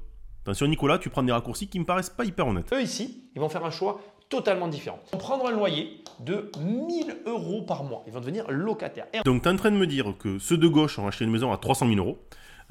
attention 0.43 0.67
Nicolas, 0.67 0.97
tu 0.97 1.09
prends 1.09 1.23
des 1.23 1.31
raccourcis 1.31 1.67
qui 1.67 1.79
me 1.79 1.85
paraissent 1.85 2.09
pas 2.09 2.25
hyper 2.25 2.47
honnêtes. 2.47 2.71
Eux 2.73 2.81
ici, 2.81 3.29
ils 3.35 3.39
vont 3.39 3.49
faire 3.49 3.65
un 3.65 3.71
choix 3.71 4.01
totalement 4.29 4.67
différent. 4.67 4.99
Ils 5.07 5.13
vont 5.13 5.17
prendre 5.19 5.47
un 5.47 5.51
loyer 5.51 6.03
de 6.19 6.49
1000 6.59 7.17
euros 7.25 7.61
par 7.61 7.83
mois. 7.83 8.03
Ils 8.07 8.13
vont 8.13 8.19
devenir 8.19 8.49
locataires. 8.49 9.05
Donc 9.25 9.43
tu 9.43 9.49
es 9.49 9.51
en 9.51 9.55
train 9.55 9.71
de 9.71 9.77
me 9.77 9.87
dire 9.87 10.13
que 10.17 10.39
ceux 10.39 10.57
de 10.57 10.67
gauche 10.67 10.97
ont 10.99 11.07
acheté 11.07 11.25
une 11.25 11.31
maison 11.31 11.51
à 11.51 11.57
300 11.57 11.87
000 11.87 11.99
euros, 11.99 12.19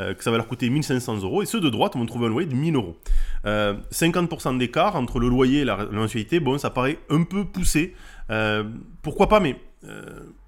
euh, 0.00 0.14
que 0.14 0.24
ça 0.24 0.30
va 0.30 0.36
leur 0.38 0.48
coûter 0.48 0.68
1500 0.68 1.22
euros, 1.22 1.42
et 1.42 1.46
ceux 1.46 1.60
de 1.60 1.70
droite 1.70 1.94
vont 1.94 2.06
trouver 2.06 2.26
un 2.26 2.30
loyer 2.30 2.48
de 2.48 2.54
1000 2.54 2.74
euros. 2.74 2.96
50% 3.44 3.46
euh, 3.46 4.58
d'écart 4.58 4.96
entre 4.96 5.20
le 5.20 5.28
loyer 5.28 5.60
et 5.60 5.64
la, 5.64 5.76
mensualité, 5.86 6.40
bon, 6.40 6.58
ça 6.58 6.70
paraît 6.70 6.98
un 7.10 7.22
peu 7.22 7.44
poussé. 7.44 7.94
Euh, 8.30 8.64
pourquoi 9.02 9.28
pas, 9.28 9.40
mais 9.40 9.56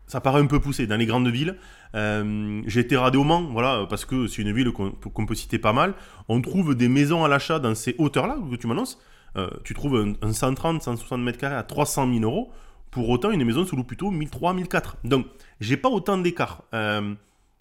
ça 0.07 0.21
paraît 0.21 0.41
un 0.41 0.47
peu 0.47 0.61
poussé 0.61 0.87
dans 0.87 0.97
les 0.97 1.07
grandes 1.07 1.29
villes. 1.29 1.57
J'ai 1.95 2.81
été 2.81 2.97
radé 2.97 3.19
au 3.19 3.25
Mans, 3.25 3.43
voilà, 3.43 3.87
parce 3.89 4.05
que 4.05 4.27
c'est 4.27 4.43
une 4.43 4.53
ville 4.53 4.73
qu'on 4.73 5.27
peut 5.27 5.35
citer 5.35 5.59
pas 5.59 5.73
mal. 5.73 5.95
On 6.29 6.41
trouve 6.41 6.75
des 6.75 6.89
maisons 6.89 7.25
à 7.25 7.29
l'achat 7.29 7.59
dans 7.59 7.75
ces 7.75 7.95
hauteurs-là 7.99 8.37
que 8.51 8.57
tu 8.57 8.67
m'annonces. 8.67 8.99
Euh, 9.37 9.49
tu 9.65 9.75
trouves 9.75 10.15
un, 10.23 10.33
130, 10.33 10.83
160 10.83 11.21
mètres 11.21 11.39
carrés 11.39 11.57
à 11.57 11.63
300 11.63 12.13
000 12.13 12.25
euros. 12.25 12.51
Pour 12.91 13.09
autant, 13.09 13.31
une 13.31 13.45
maison 13.45 13.67
se 13.67 13.77
loue 13.77 13.85
plutôt 13.85 14.11
1300, 14.11 14.55
1004. 14.55 14.97
Donc, 15.05 15.27
j'ai 15.61 15.77
pas 15.77 15.89
autant 15.89 16.19
d'écart. 16.19 16.65
Euh, 16.75 17.15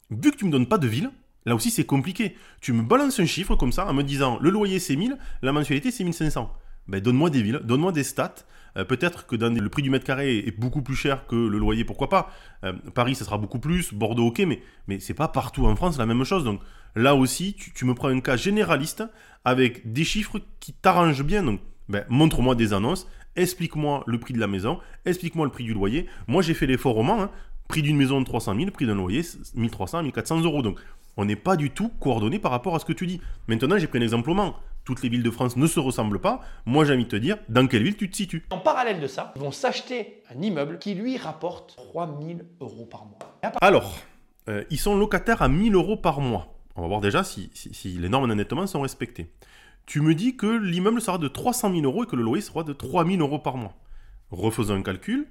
vu 0.09 0.31
que 0.31 0.37
tu 0.37 0.45
me 0.45 0.51
donnes 0.51 0.67
pas 0.67 0.77
de 0.77 0.87
ville, 0.87 1.11
là 1.45 1.55
aussi 1.55 1.71
c'est 1.71 1.85
compliqué. 1.85 2.35
Tu 2.61 2.73
me 2.73 2.83
balances 2.83 3.19
un 3.19 3.25
chiffre 3.25 3.55
comme 3.55 3.71
ça 3.71 3.87
en 3.87 3.93
me 3.93 4.03
disant 4.03 4.37
le 4.41 4.49
loyer 4.49 4.79
c'est 4.79 4.95
1000, 4.95 5.17
la 5.41 5.51
mensualité 5.51 5.91
c'est 5.91 6.03
1500. 6.03 6.51
Ben, 6.87 6.99
donne-moi 6.99 7.29
des 7.29 7.41
villes, 7.41 7.61
donne-moi 7.63 7.91
des 7.91 8.03
stats. 8.03 8.35
Euh, 8.77 8.83
peut-être 8.83 9.25
que 9.25 9.35
le 9.35 9.69
prix 9.69 9.81
du 9.81 9.89
mètre 9.89 10.05
carré 10.05 10.39
est 10.39 10.59
beaucoup 10.59 10.81
plus 10.81 10.95
cher 10.95 11.25
que 11.27 11.35
le 11.35 11.57
loyer, 11.57 11.83
pourquoi 11.85 12.09
pas. 12.09 12.31
Paris, 12.93 13.15
ça 13.15 13.25
sera 13.25 13.37
beaucoup 13.37 13.59
plus, 13.59 13.93
Bordeaux, 13.93 14.27
ok, 14.27 14.39
mais, 14.39 14.61
mais 14.87 14.99
c'est 14.99 15.13
pas 15.13 15.27
partout 15.27 15.65
en 15.65 15.75
France 15.75 15.97
la 15.97 16.05
même 16.05 16.23
chose. 16.23 16.43
Donc 16.43 16.61
là 16.95 17.15
aussi, 17.15 17.53
tu, 17.53 17.71
tu 17.73 17.85
me 17.85 17.93
prends 17.93 18.09
un 18.09 18.19
cas 18.19 18.35
généraliste 18.35 19.03
avec 19.45 19.93
des 19.93 20.03
chiffres 20.03 20.41
qui 20.59 20.73
t'arrangent 20.73 21.23
bien. 21.23 21.43
Donc, 21.43 21.61
ben, 21.87 22.03
montre-moi 22.09 22.55
des 22.55 22.73
annonces, 22.73 23.07
explique-moi 23.35 24.03
le 24.07 24.19
prix 24.19 24.33
de 24.33 24.39
la 24.39 24.47
maison, 24.47 24.79
explique-moi 25.05 25.45
le 25.45 25.51
prix 25.51 25.63
du 25.63 25.73
loyer. 25.73 26.07
Moi, 26.27 26.41
j'ai 26.41 26.53
fait 26.53 26.65
l'effort 26.65 26.97
au 26.97 27.03
Mans, 27.03 27.21
hein. 27.21 27.31
prix 27.67 27.81
d'une 27.81 27.97
maison 27.97 28.19
de 28.19 28.25
300 28.25 28.55
000, 28.55 28.71
prix 28.71 28.87
d'un 28.87 28.95
loyer 28.95 29.21
1300, 29.53 30.03
1400 30.03 30.41
euros. 30.41 30.61
Donc, 30.61 30.79
on 31.17 31.25
n'est 31.25 31.35
pas 31.35 31.55
du 31.55 31.69
tout 31.69 31.89
coordonné 31.99 32.39
par 32.39 32.51
rapport 32.51 32.75
à 32.75 32.79
ce 32.79 32.85
que 32.85 32.93
tu 32.93 33.07
dis. 33.07 33.21
Maintenant, 33.47 33.77
j'ai 33.77 33.87
pris 33.87 33.99
un 33.99 34.01
exemple 34.01 34.29
au 34.31 34.33
Mans. 34.33 34.55
Toutes 34.85 35.01
les 35.01 35.09
villes 35.09 35.23
de 35.23 35.31
France 35.31 35.57
ne 35.57 35.65
se 35.65 35.79
ressemblent 35.79 36.21
pas. 36.21 36.41
Moi, 36.65 36.85
j'ai 36.85 36.93
envie 36.93 37.05
de 37.05 37.09
te 37.09 37.15
dire, 37.15 37.37
dans 37.49 37.65
quelle 37.65 37.81
ville 37.81 37.97
tu 37.97 38.07
te 38.09 38.15
situes 38.15 38.45
En 38.51 38.59
parallèle 38.59 38.99
de 38.99 39.07
ça, 39.07 39.33
ils 39.35 39.41
vont 39.41 39.51
s'acheter 39.51 40.21
un 40.29 40.39
immeuble 40.39 40.77
qui 40.77 40.93
lui 40.93 41.17
rapporte 41.17 41.75
3000 41.75 42.45
euros 42.61 42.85
par 42.85 43.05
mois. 43.05 43.17
Alors, 43.61 43.97
euh, 44.47 44.63
ils 44.69 44.79
sont 44.79 44.95
locataires 44.95 45.41
à 45.41 45.49
1000 45.49 45.73
euros 45.73 45.97
par 45.97 46.21
mois. 46.21 46.55
On 46.75 46.83
va 46.83 46.87
voir 46.87 47.01
déjà 47.01 47.23
si, 47.23 47.49
les 47.83 48.09
normes 48.09 48.27
d'endettement 48.27 48.67
sont 48.67 48.81
respectées. 48.81 49.31
Tu 49.87 50.01
me 50.01 50.13
dis 50.13 50.37
que 50.37 50.45
l'immeuble 50.45 51.01
sera 51.01 51.17
de 51.17 51.27
300 51.27 51.71
000 51.71 51.83
euros 51.83 52.03
et 52.03 52.07
que 52.07 52.15
le 52.15 52.23
loyer 52.23 52.43
sera 52.43 52.63
de 52.63 52.73
3 52.73 53.07
000 53.07 53.17
euros 53.21 53.39
par 53.39 53.57
mois. 53.57 53.73
Refaisons 54.29 54.75
un 54.75 54.83
calcul. 54.83 55.27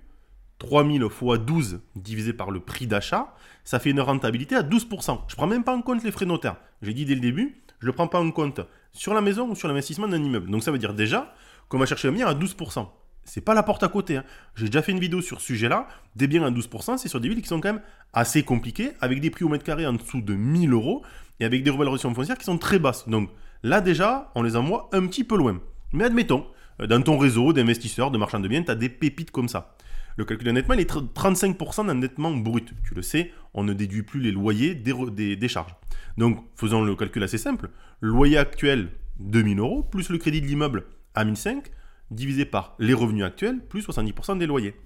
3 0.59 0.85
000 0.87 1.09
fois 1.11 1.39
12 1.39 1.81
divisé 1.97 2.33
par 2.33 2.51
le 2.51 2.61
prix 2.61 2.87
d'achat, 2.87 3.35
ça 3.65 3.81
fait 3.81 3.91
une 3.91 4.01
rentabilité 4.01 4.55
à 4.55 4.63
12%. 4.63 5.23
Je 5.27 5.35
ne 5.35 5.37
prends 5.37 5.47
même 5.49 5.65
pas 5.65 5.77
en 5.77 5.83
compte 5.83 6.03
les 6.05 6.13
frais 6.13 6.27
notaires. 6.27 6.57
J'ai 6.81 6.95
dit 6.95 7.05
dès 7.05 7.17
le 7.17 7.21
début, 7.21 7.64
je 7.81 7.87
ne 7.87 7.91
le 7.91 7.93
prends 7.93 8.09
pas 8.09 8.21
en 8.21 8.31
compte 8.31 8.61
sur 8.93 9.15
la 9.15 9.21
maison 9.21 9.49
ou 9.51 9.55
sur 9.55 9.69
l'investissement 9.69 10.09
d'un 10.09 10.23
immeuble. 10.23 10.51
Donc 10.51 10.63
ça 10.63 10.71
veut 10.71 10.79
dire 10.79 10.95
déjà 10.95 11.35
qu'on 11.69 11.79
va 11.79 11.87
chercher 11.87 12.09
un 12.09 12.13
bien 12.13 12.27
à 12.27 12.35
12%. 12.35 12.87
C'est 13.25 13.41
pas 13.41 13.55
la 13.55 13.63
porte 13.63 13.83
à 13.83 13.89
côté. 13.89 14.19
Hein. 14.19 14.25
J'ai 14.55 14.67
déjà 14.67 14.83
fait 14.83 14.93
une 14.93 15.01
vidéo 15.01 15.23
sur 15.23 15.41
ce 15.41 15.47
sujet-là. 15.47 15.89
Des 16.15 16.27
biens 16.27 16.45
à 16.45 16.51
12%, 16.51 16.99
c'est 16.99 17.09
sur 17.09 17.21
des 17.21 17.29
villes 17.29 17.41
qui 17.43 17.49
sont 17.49 17.61
quand 17.61 17.73
même 17.73 17.83
assez 18.13 18.43
compliquées, 18.43 18.93
avec 19.01 19.21
des 19.21 19.31
prix 19.31 19.45
au 19.45 19.49
mètre 19.49 19.65
carré 19.65 19.87
en 19.87 19.95
dessous 19.95 20.21
de 20.21 20.35
1000 20.35 20.73
euros 20.73 21.03
et 21.41 21.45
avec 21.45 21.63
des 21.63 21.71
revalorisations 21.71 22.15
foncières 22.15 22.39
qui 22.39 22.45
sont 22.45 22.59
très 22.59 22.79
basses. 22.79 23.09
Donc 23.09 23.31
là 23.63 23.81
déjà, 23.81 24.31
on 24.35 24.43
les 24.43 24.57
envoie 24.57 24.89
un 24.93 25.07
petit 25.07 25.25
peu 25.25 25.37
loin. 25.37 25.59
Mais 25.93 26.05
admettons, 26.05 26.47
euh, 26.81 26.87
dans 26.87 27.01
ton 27.03 27.19
réseau 27.19 27.53
d'investisseurs, 27.53 28.11
de 28.11 28.19
marchands 28.19 28.41
de 28.41 28.49
biens, 28.49 28.63
tu 28.63 28.71
as 28.71 28.75
des 28.75 28.89
pépites 28.89 29.31
comme 29.31 29.49
ça. 29.49 29.75
Le 30.17 30.25
calcul 30.25 30.47
d'endettement, 30.47 30.75
il 30.75 30.81
est 30.81 30.91
35% 30.91 31.87
d'endettement 31.87 32.31
brut. 32.33 32.73
Tu 32.87 32.95
le 32.95 33.03
sais, 33.03 33.33
on 33.53 33.65
ne 33.65 33.73
déduit 33.73 34.03
plus 34.03 34.21
les 34.21 34.31
loyers 34.31 34.75
des, 34.75 35.37
des, 35.37 35.49
charges. 35.49 35.75
Donc, 36.19 36.45
faisons 36.55 36.85
le 36.85 36.95
calcul 36.95 37.23
assez 37.23 37.39
simple. 37.39 37.71
loyer 38.01 38.39
actuel, 38.39 38.91
2000 39.19 39.59
euros, 39.59 39.83
plus 39.83 40.11
le 40.11 40.19
crédit 40.19 40.41
de 40.41 40.47
l'immeuble 40.47 40.85
à 41.15 41.25
1005, 41.25 41.65
divisé 42.11 42.45
par 42.45 42.77
les 42.79 42.95
revenus 42.95 43.25
actuels, 43.25 43.61
plus 43.67 43.87
70% 43.87 44.39
des 44.39 44.47
loyers. 44.47 44.77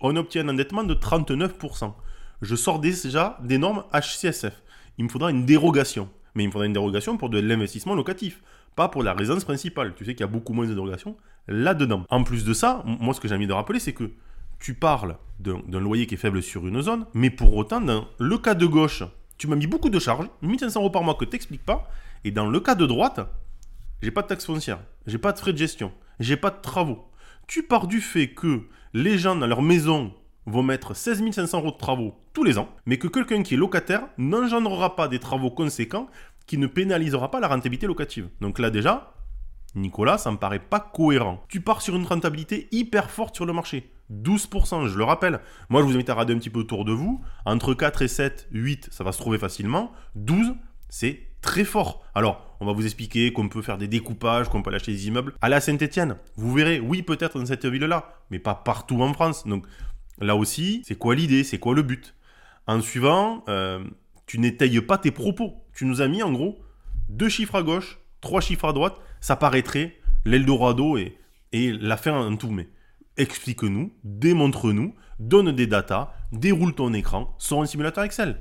On 0.00 0.16
obtient 0.16 0.44
un 0.44 0.48
endettement 0.48 0.82
de 0.82 0.94
39%. 0.94 1.94
Je 2.42 2.56
sors 2.56 2.80
déjà 2.80 3.38
des 3.42 3.58
normes 3.58 3.84
HCSF. 3.92 4.62
Il 4.98 5.04
me 5.04 5.08
faudra 5.08 5.30
une 5.30 5.46
dérogation. 5.46 6.10
Mais 6.34 6.42
il 6.42 6.48
me 6.48 6.52
faudra 6.52 6.66
une 6.66 6.72
dérogation 6.72 7.16
pour 7.16 7.30
de 7.30 7.38
l'investissement 7.38 7.94
locatif, 7.94 8.42
pas 8.74 8.88
pour 8.88 9.04
la 9.04 9.14
résidence 9.14 9.44
principale. 9.44 9.94
Tu 9.94 10.04
sais 10.04 10.14
qu'il 10.14 10.22
y 10.22 10.28
a 10.28 10.32
beaucoup 10.32 10.52
moins 10.52 10.66
de 10.66 10.74
dérogations 10.74 11.16
là-dedans. 11.46 12.04
En 12.10 12.24
plus 12.24 12.44
de 12.44 12.52
ça, 12.52 12.82
moi 12.84 13.14
ce 13.14 13.20
que 13.20 13.28
j'ai 13.28 13.34
envie 13.36 13.46
de 13.46 13.52
rappeler, 13.52 13.78
c'est 13.78 13.92
que 13.92 14.10
tu 14.64 14.72
parles 14.72 15.18
d'un 15.40 15.78
loyer 15.78 16.06
qui 16.06 16.14
est 16.14 16.16
faible 16.16 16.42
sur 16.42 16.66
une 16.66 16.80
zone, 16.80 17.04
mais 17.12 17.28
pour 17.28 17.54
autant, 17.54 17.82
dans 17.82 18.08
le 18.18 18.38
cas 18.38 18.54
de 18.54 18.64
gauche, 18.64 19.02
tu 19.36 19.46
m'as 19.46 19.56
mis 19.56 19.66
beaucoup 19.66 19.90
de 19.90 19.98
charges, 19.98 20.26
1500 20.40 20.80
euros 20.80 20.88
par 20.88 21.02
mois 21.02 21.16
que 21.16 21.26
tu 21.26 21.32
n'expliques 21.32 21.66
pas, 21.66 21.86
et 22.24 22.30
dans 22.30 22.48
le 22.48 22.60
cas 22.60 22.74
de 22.74 22.86
droite, 22.86 23.20
j'ai 24.00 24.10
pas 24.10 24.22
de 24.22 24.28
taxe 24.28 24.46
foncière, 24.46 24.80
j'ai 25.06 25.18
pas 25.18 25.32
de 25.32 25.38
frais 25.38 25.52
de 25.52 25.58
gestion, 25.58 25.92
j'ai 26.18 26.38
pas 26.38 26.48
de 26.48 26.62
travaux. 26.62 27.10
Tu 27.46 27.62
pars 27.62 27.86
du 27.86 28.00
fait 28.00 28.28
que 28.28 28.62
les 28.94 29.18
gens 29.18 29.36
dans 29.36 29.46
leur 29.46 29.60
maison 29.60 30.14
vont 30.46 30.62
mettre 30.62 30.96
16 30.96 31.30
500 31.30 31.58
euros 31.58 31.72
de 31.72 31.76
travaux 31.76 32.14
tous 32.32 32.42
les 32.42 32.56
ans, 32.56 32.70
mais 32.86 32.96
que 32.96 33.08
quelqu'un 33.08 33.42
qui 33.42 33.52
est 33.52 33.58
locataire 33.58 34.06
n'engendrera 34.16 34.96
pas 34.96 35.08
des 35.08 35.18
travaux 35.18 35.50
conséquents 35.50 36.08
qui 36.46 36.56
ne 36.56 36.68
pénalisera 36.68 37.30
pas 37.30 37.40
la 37.40 37.48
rentabilité 37.48 37.86
locative. 37.86 38.30
Donc 38.40 38.58
là 38.58 38.70
déjà, 38.70 39.12
Nicolas, 39.74 40.16
ça 40.16 40.30
me 40.30 40.38
paraît 40.38 40.58
pas 40.58 40.80
cohérent. 40.80 41.44
Tu 41.48 41.60
pars 41.60 41.82
sur 41.82 41.96
une 41.96 42.06
rentabilité 42.06 42.66
hyper 42.72 43.10
forte 43.10 43.34
sur 43.34 43.44
le 43.44 43.52
marché. 43.52 43.90
12%, 44.12 44.86
je 44.88 44.98
le 44.98 45.04
rappelle. 45.04 45.40
Moi, 45.68 45.80
je 45.80 45.86
vous 45.86 45.94
invite 45.94 46.10
à 46.10 46.14
regarder 46.14 46.34
un 46.34 46.38
petit 46.38 46.50
peu 46.50 46.60
autour 46.60 46.84
de 46.84 46.92
vous. 46.92 47.22
Entre 47.44 47.74
4 47.74 48.02
et 48.02 48.08
7, 48.08 48.48
8, 48.52 48.88
ça 48.90 49.04
va 49.04 49.12
se 49.12 49.18
trouver 49.18 49.38
facilement. 49.38 49.92
12, 50.14 50.54
c'est 50.88 51.28
très 51.40 51.64
fort. 51.64 52.04
Alors, 52.14 52.56
on 52.60 52.66
va 52.66 52.72
vous 52.72 52.84
expliquer 52.84 53.32
qu'on 53.32 53.48
peut 53.48 53.62
faire 53.62 53.78
des 53.78 53.88
découpages, 53.88 54.48
qu'on 54.48 54.62
peut 54.62 54.74
acheter 54.74 54.92
des 54.92 55.08
immeubles. 55.08 55.34
À 55.40 55.60
Saint-Etienne, 55.60 56.16
vous 56.36 56.52
verrez, 56.52 56.80
oui, 56.80 57.02
peut-être 57.02 57.38
dans 57.38 57.46
cette 57.46 57.66
ville-là, 57.66 58.14
mais 58.30 58.38
pas 58.38 58.54
partout 58.54 59.02
en 59.02 59.12
France. 59.12 59.46
Donc, 59.46 59.66
là 60.20 60.36
aussi, 60.36 60.82
c'est 60.86 60.96
quoi 60.96 61.14
l'idée 61.14 61.44
C'est 61.44 61.58
quoi 61.58 61.74
le 61.74 61.82
but? 61.82 62.14
En 62.66 62.80
suivant, 62.80 63.44
euh, 63.48 63.84
tu 64.26 64.38
n'étayes 64.38 64.80
pas 64.80 64.98
tes 64.98 65.10
propos. 65.10 65.54
Tu 65.74 65.84
nous 65.84 66.00
as 66.00 66.08
mis, 66.08 66.22
en 66.22 66.32
gros, 66.32 66.58
deux 67.08 67.28
chiffres 67.28 67.56
à 67.56 67.62
gauche, 67.62 67.98
trois 68.20 68.40
chiffres 68.40 68.66
à 68.66 68.72
droite. 68.72 68.96
Ça 69.20 69.36
paraîtrait 69.36 69.96
l'Eldorado 70.24 70.96
et, 70.96 71.18
et 71.52 71.72
la 71.72 71.96
fin 71.96 72.12
en 72.12 72.36
tout. 72.36 72.50
Mais 72.50 72.68
explique-nous, 73.16 73.92
démontre-nous, 74.02 74.94
donne 75.18 75.52
des 75.52 75.66
datas, 75.66 76.12
déroule 76.32 76.74
ton 76.74 76.92
écran 76.92 77.34
sur 77.38 77.60
un 77.60 77.66
simulateur 77.66 78.04
Excel. 78.04 78.40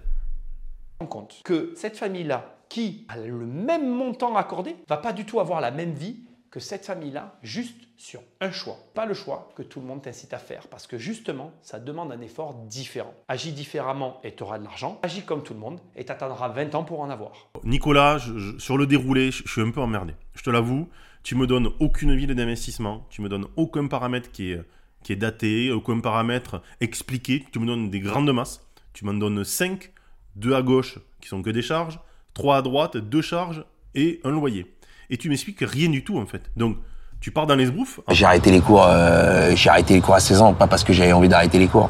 On 0.99 1.05
compte 1.05 1.41
que 1.43 1.73
cette 1.75 1.97
famille-là, 1.97 2.55
qui 2.69 3.05
a 3.09 3.17
le 3.17 3.45
même 3.45 3.89
montant 3.89 4.35
accordé, 4.35 4.75
va 4.87 4.97
pas 4.97 5.13
du 5.13 5.25
tout 5.25 5.39
avoir 5.39 5.61
la 5.61 5.71
même 5.71 5.93
vie 5.93 6.21
que 6.49 6.59
cette 6.59 6.85
famille-là, 6.85 7.39
juste 7.41 7.75
sur 7.97 8.21
un 8.39 8.51
choix. 8.51 8.77
Pas 8.93 9.07
le 9.07 9.15
choix 9.15 9.49
que 9.55 9.63
tout 9.63 9.79
le 9.79 9.87
monde 9.87 10.03
t'incite 10.03 10.33
à 10.33 10.37
faire, 10.37 10.67
parce 10.67 10.85
que 10.85 10.99
justement, 10.99 11.51
ça 11.63 11.79
demande 11.79 12.11
un 12.11 12.21
effort 12.21 12.53
différent. 12.53 13.13
Agis 13.27 13.53
différemment 13.53 14.19
et 14.23 14.35
tu 14.35 14.43
auras 14.43 14.59
de 14.59 14.63
l'argent. 14.63 14.99
Agis 15.01 15.23
comme 15.23 15.41
tout 15.41 15.55
le 15.55 15.59
monde 15.59 15.79
et 15.95 16.05
tu 16.05 16.11
attendras 16.11 16.49
20 16.49 16.75
ans 16.75 16.83
pour 16.83 17.01
en 17.01 17.09
avoir. 17.09 17.49
Nicolas, 17.63 18.19
sur 18.59 18.77
le 18.77 18.85
déroulé, 18.85 19.31
je, 19.31 19.41
je 19.43 19.51
suis 19.51 19.61
un 19.61 19.71
peu 19.71 19.81
emmerdé. 19.81 20.13
Je 20.35 20.43
te 20.43 20.51
l'avoue, 20.51 20.87
tu 21.23 21.35
me 21.35 21.47
donnes 21.47 21.69
aucune 21.79 22.15
ville 22.15 22.35
d'investissement, 22.35 23.07
tu 23.09 23.21
me 23.21 23.29
donnes 23.29 23.45
aucun 23.55 23.87
paramètre 23.87 24.29
qui 24.31 24.51
est, 24.51 24.61
qui 25.03 25.13
est 25.13 25.15
daté, 25.15 25.71
aucun 25.71 25.99
paramètre 25.99 26.61
expliqué, 26.81 27.45
tu 27.51 27.59
me 27.59 27.65
donnes 27.65 27.89
des 27.89 28.01
grandes 28.01 28.31
masses, 28.31 28.61
tu 28.93 29.05
m'en 29.05 29.13
donnes 29.13 29.43
5, 29.43 29.91
2 30.35 30.53
à 30.53 30.61
gauche 30.61 30.99
qui 31.21 31.29
sont 31.29 31.41
que 31.41 31.49
des 31.49 31.61
charges, 31.61 31.99
3 32.33 32.57
à 32.57 32.61
droite, 32.61 32.97
2 32.97 33.21
charges 33.21 33.65
et 33.95 34.19
un 34.23 34.31
loyer. 34.31 34.75
Et 35.09 35.17
tu 35.17 35.29
m'expliques 35.29 35.61
rien 35.61 35.89
du 35.89 36.03
tout 36.03 36.17
en 36.17 36.25
fait. 36.25 36.51
Donc 36.57 36.77
tu 37.21 37.31
pars 37.31 37.47
dans 37.47 37.55
les 37.55 37.67
sbrouffes. 37.67 38.01
J'ai 38.09 38.25
arrêté 38.25 38.51
les 38.51 38.59
cours, 38.59 38.83
euh, 38.85 39.55
j'ai 39.55 39.69
arrêté 39.69 39.93
les 39.93 40.01
cours 40.01 40.15
à 40.15 40.19
16 40.19 40.41
ans, 40.41 40.53
pas 40.53 40.67
parce 40.67 40.83
que 40.83 40.91
j'avais 40.91 41.13
envie 41.13 41.29
d'arrêter 41.29 41.57
les 41.57 41.67
cours. 41.67 41.89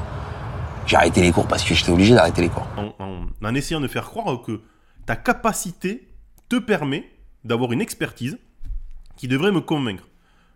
J'ai 0.85 0.97
arrêté 0.97 1.21
les 1.21 1.31
cours 1.31 1.47
parce 1.47 1.63
que 1.63 1.73
j'étais 1.73 1.91
obligé 1.91 2.13
d'arrêter 2.13 2.41
les 2.41 2.49
cours. 2.49 2.67
En, 2.77 3.25
en 3.41 3.55
essayant 3.55 3.79
de 3.79 3.87
faire 3.87 4.05
croire 4.05 4.41
que 4.41 4.61
ta 5.05 5.15
capacité 5.15 6.09
te 6.49 6.57
permet 6.57 7.09
d'avoir 7.43 7.71
une 7.71 7.81
expertise 7.81 8.37
qui 9.15 9.27
devrait 9.27 9.51
me 9.51 9.61
convaincre. 9.61 10.07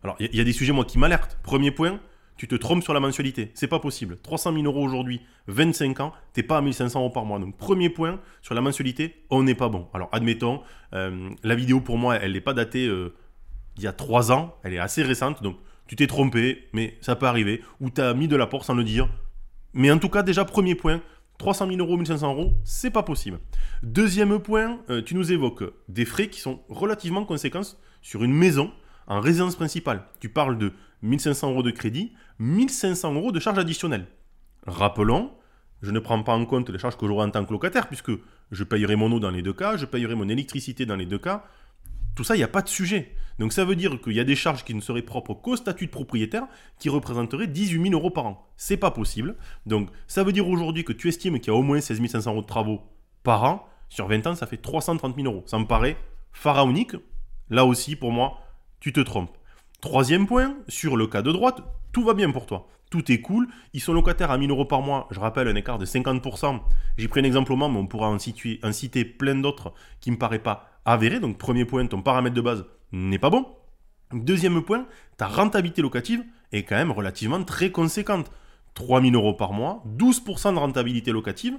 Alors, 0.03 0.15
il 0.19 0.33
y, 0.35 0.39
a 0.39 0.43
des 0.43 0.53
sujets, 0.53 0.73
moi, 0.73 0.85
qui 0.85 0.99
m'alertent. 0.99 1.37
Premier 1.43 1.71
point, 1.71 1.99
tu 2.37 2.47
te 2.47 2.55
trompes 2.55 2.83
sur 2.83 2.93
la 2.93 2.99
mensualité. 2.99 3.51
C'est 3.55 3.67
pas 3.67 3.79
possible. 3.79 4.17
300 4.21 4.53
000 4.53 4.65
euros 4.65 4.83
aujourd'hui, 4.83 5.21
25 5.47 5.99
ans, 5.99 6.13
t'es 6.33 6.43
pas 6.43 6.57
à 6.57 6.61
1500 6.61 6.99
euros 6.99 7.09
par 7.09 7.25
mois. 7.25 7.39
Donc, 7.39 7.57
premier 7.57 7.89
point, 7.89 8.19
sur 8.41 8.53
la 8.55 8.61
mensualité, 8.61 9.23
on 9.29 9.43
n'est 9.43 9.55
pas 9.55 9.69
bon. 9.69 9.87
Alors, 9.93 10.09
admettons, 10.11 10.61
euh, 10.93 11.29
la 11.43 11.55
vidéo, 11.55 11.81
pour 11.81 11.97
moi, 11.97 12.15
elle 12.15 12.33
n'est 12.33 12.41
pas 12.41 12.53
datée 12.53 12.87
euh, 12.87 13.15
il 13.77 13.83
y 13.83 13.87
a 13.87 13.93
3 13.93 14.31
ans. 14.31 14.55
Elle 14.63 14.73
est 14.73 14.79
assez 14.79 15.03
récente. 15.03 15.41
Donc, 15.41 15.57
tu 15.87 15.95
t'es 15.95 16.07
trompé, 16.07 16.67
mais 16.73 16.97
ça 17.01 17.15
peut 17.15 17.25
arriver. 17.25 17.63
Ou 17.81 17.89
tu 17.89 18.01
as 18.01 18.13
mis 18.13 18.27
de 18.27 18.35
la 18.35 18.45
porte 18.45 18.65
sans 18.65 18.75
le 18.75 18.83
dire. 18.83 19.09
Mais 19.73 19.91
en 19.91 19.97
tout 19.97 20.09
cas, 20.09 20.21
déjà, 20.21 20.45
premier 20.45 20.75
point, 20.75 21.01
300 21.39 21.67
000 21.67 21.79
euros, 21.79 21.97
1500 21.97 22.33
euros, 22.33 22.53
c'est 22.63 22.91
pas 22.91 23.03
possible. 23.03 23.39
Deuxième 23.83 24.39
point, 24.39 24.79
euh, 24.89 25.01
tu 25.01 25.15
nous 25.15 25.31
évoques 25.31 25.63
des 25.87 26.05
frais 26.05 26.27
qui 26.27 26.39
sont 26.39 26.61
relativement 26.69 27.25
conséquents 27.25 27.61
sur 28.07 28.23
une 28.23 28.33
maison 28.33 28.71
en 29.07 29.19
résidence 29.19 29.57
principale. 29.57 30.05
Tu 30.21 30.29
parles 30.29 30.57
de 30.57 30.71
1500 31.01 31.51
euros 31.51 31.61
de 31.61 31.71
crédit, 31.71 32.13
1500 32.39 33.13
euros 33.15 33.33
de 33.33 33.39
charges 33.41 33.59
additionnelles. 33.59 34.07
Rappelons, 34.65 35.31
je 35.81 35.91
ne 35.91 35.99
prends 35.99 36.23
pas 36.23 36.33
en 36.33 36.45
compte 36.45 36.69
les 36.69 36.79
charges 36.79 36.95
que 36.95 37.05
j'aurai 37.05 37.25
en 37.25 37.31
tant 37.31 37.43
que 37.43 37.51
locataire, 37.51 37.87
puisque 37.87 38.13
je 38.53 38.63
payerai 38.63 38.95
mon 38.95 39.11
eau 39.11 39.19
dans 39.19 39.29
les 39.29 39.41
deux 39.41 39.51
cas, 39.51 39.75
je 39.75 39.85
payerai 39.85 40.15
mon 40.15 40.29
électricité 40.29 40.85
dans 40.85 40.95
les 40.95 41.05
deux 41.05 41.17
cas. 41.17 41.43
Tout 42.15 42.23
ça, 42.23 42.35
il 42.35 42.37
n'y 42.37 42.45
a 42.45 42.47
pas 42.47 42.61
de 42.61 42.69
sujet. 42.69 43.13
Donc 43.39 43.51
ça 43.51 43.65
veut 43.65 43.75
dire 43.75 43.99
qu'il 43.99 44.13
y 44.13 44.21
a 44.21 44.23
des 44.23 44.37
charges 44.37 44.63
qui 44.63 44.73
ne 44.73 44.79
seraient 44.79 45.01
propres 45.01 45.33
qu'au 45.33 45.57
statut 45.57 45.87
de 45.87 45.91
propriétaire 45.91 46.47
qui 46.79 46.87
représenteraient 46.87 47.47
18 47.47 47.89
000 47.89 47.93
euros 47.93 48.09
par 48.09 48.25
an. 48.25 48.47
C'est 48.55 48.77
pas 48.77 48.91
possible. 48.91 49.35
Donc 49.65 49.89
ça 50.07 50.23
veut 50.23 50.31
dire 50.31 50.47
aujourd'hui 50.47 50.85
que 50.85 50.93
tu 50.93 51.09
estimes 51.09 51.41
qu'il 51.41 51.51
y 51.51 51.55
a 51.55 51.59
au 51.59 51.61
moins 51.61 51.81
16 51.81 52.07
500 52.07 52.31
euros 52.31 52.41
de 52.41 52.47
travaux 52.47 52.83
par 53.23 53.43
an. 53.43 53.67
Sur 53.89 54.07
20 54.07 54.27
ans, 54.27 54.35
ça 54.35 54.47
fait 54.47 54.55
330 54.55 55.13
000 55.13 55.27
euros. 55.27 55.43
Ça 55.45 55.59
me 55.59 55.65
paraît 55.65 55.97
pharaonique. 56.31 56.95
Là 57.49 57.65
aussi, 57.65 57.95
pour 57.95 58.11
moi, 58.11 58.39
tu 58.79 58.93
te 58.93 58.99
trompes. 58.99 59.35
Troisième 59.81 60.27
point, 60.27 60.55
sur 60.67 60.97
le 60.97 61.07
cas 61.07 61.21
de 61.21 61.31
droite, 61.31 61.61
tout 61.91 62.03
va 62.03 62.13
bien 62.13 62.31
pour 62.31 62.45
toi. 62.45 62.67
Tout 62.89 63.11
est 63.11 63.21
cool. 63.21 63.47
Ils 63.73 63.81
sont 63.81 63.93
locataires 63.93 64.31
à 64.31 64.37
1000 64.37 64.49
euros 64.49 64.65
par 64.65 64.81
mois. 64.81 65.07
Je 65.11 65.19
rappelle 65.19 65.47
un 65.47 65.55
écart 65.55 65.77
de 65.77 65.85
50%. 65.85 66.59
J'ai 66.97 67.07
pris 67.07 67.19
un 67.19 67.23
exemple 67.23 67.51
au 67.51 67.55
moment, 67.55 67.73
mais 67.73 67.79
on 67.79 67.87
pourra 67.87 68.09
en, 68.09 68.15
en 68.17 68.71
citer 68.71 69.05
plein 69.05 69.35
d'autres 69.35 69.73
qui 69.99 70.09
ne 70.09 70.15
me 70.15 70.19
paraissent 70.19 70.41
pas 70.43 70.69
avérés. 70.85 71.19
Donc, 71.19 71.37
premier 71.37 71.65
point, 71.65 71.85
ton 71.85 72.01
paramètre 72.01 72.35
de 72.35 72.41
base 72.41 72.65
n'est 72.91 73.19
pas 73.19 73.29
bon. 73.29 73.45
Deuxième 74.13 74.61
point, 74.61 74.85
ta 75.17 75.27
rentabilité 75.27 75.81
locative 75.81 76.23
est 76.53 76.63
quand 76.63 76.75
même 76.75 76.91
relativement 76.91 77.43
très 77.43 77.71
conséquente. 77.71 78.31
3000 78.73 79.15
euros 79.15 79.33
par 79.33 79.53
mois, 79.53 79.83
12% 79.97 80.53
de 80.53 80.59
rentabilité 80.59 81.11
locative, 81.11 81.57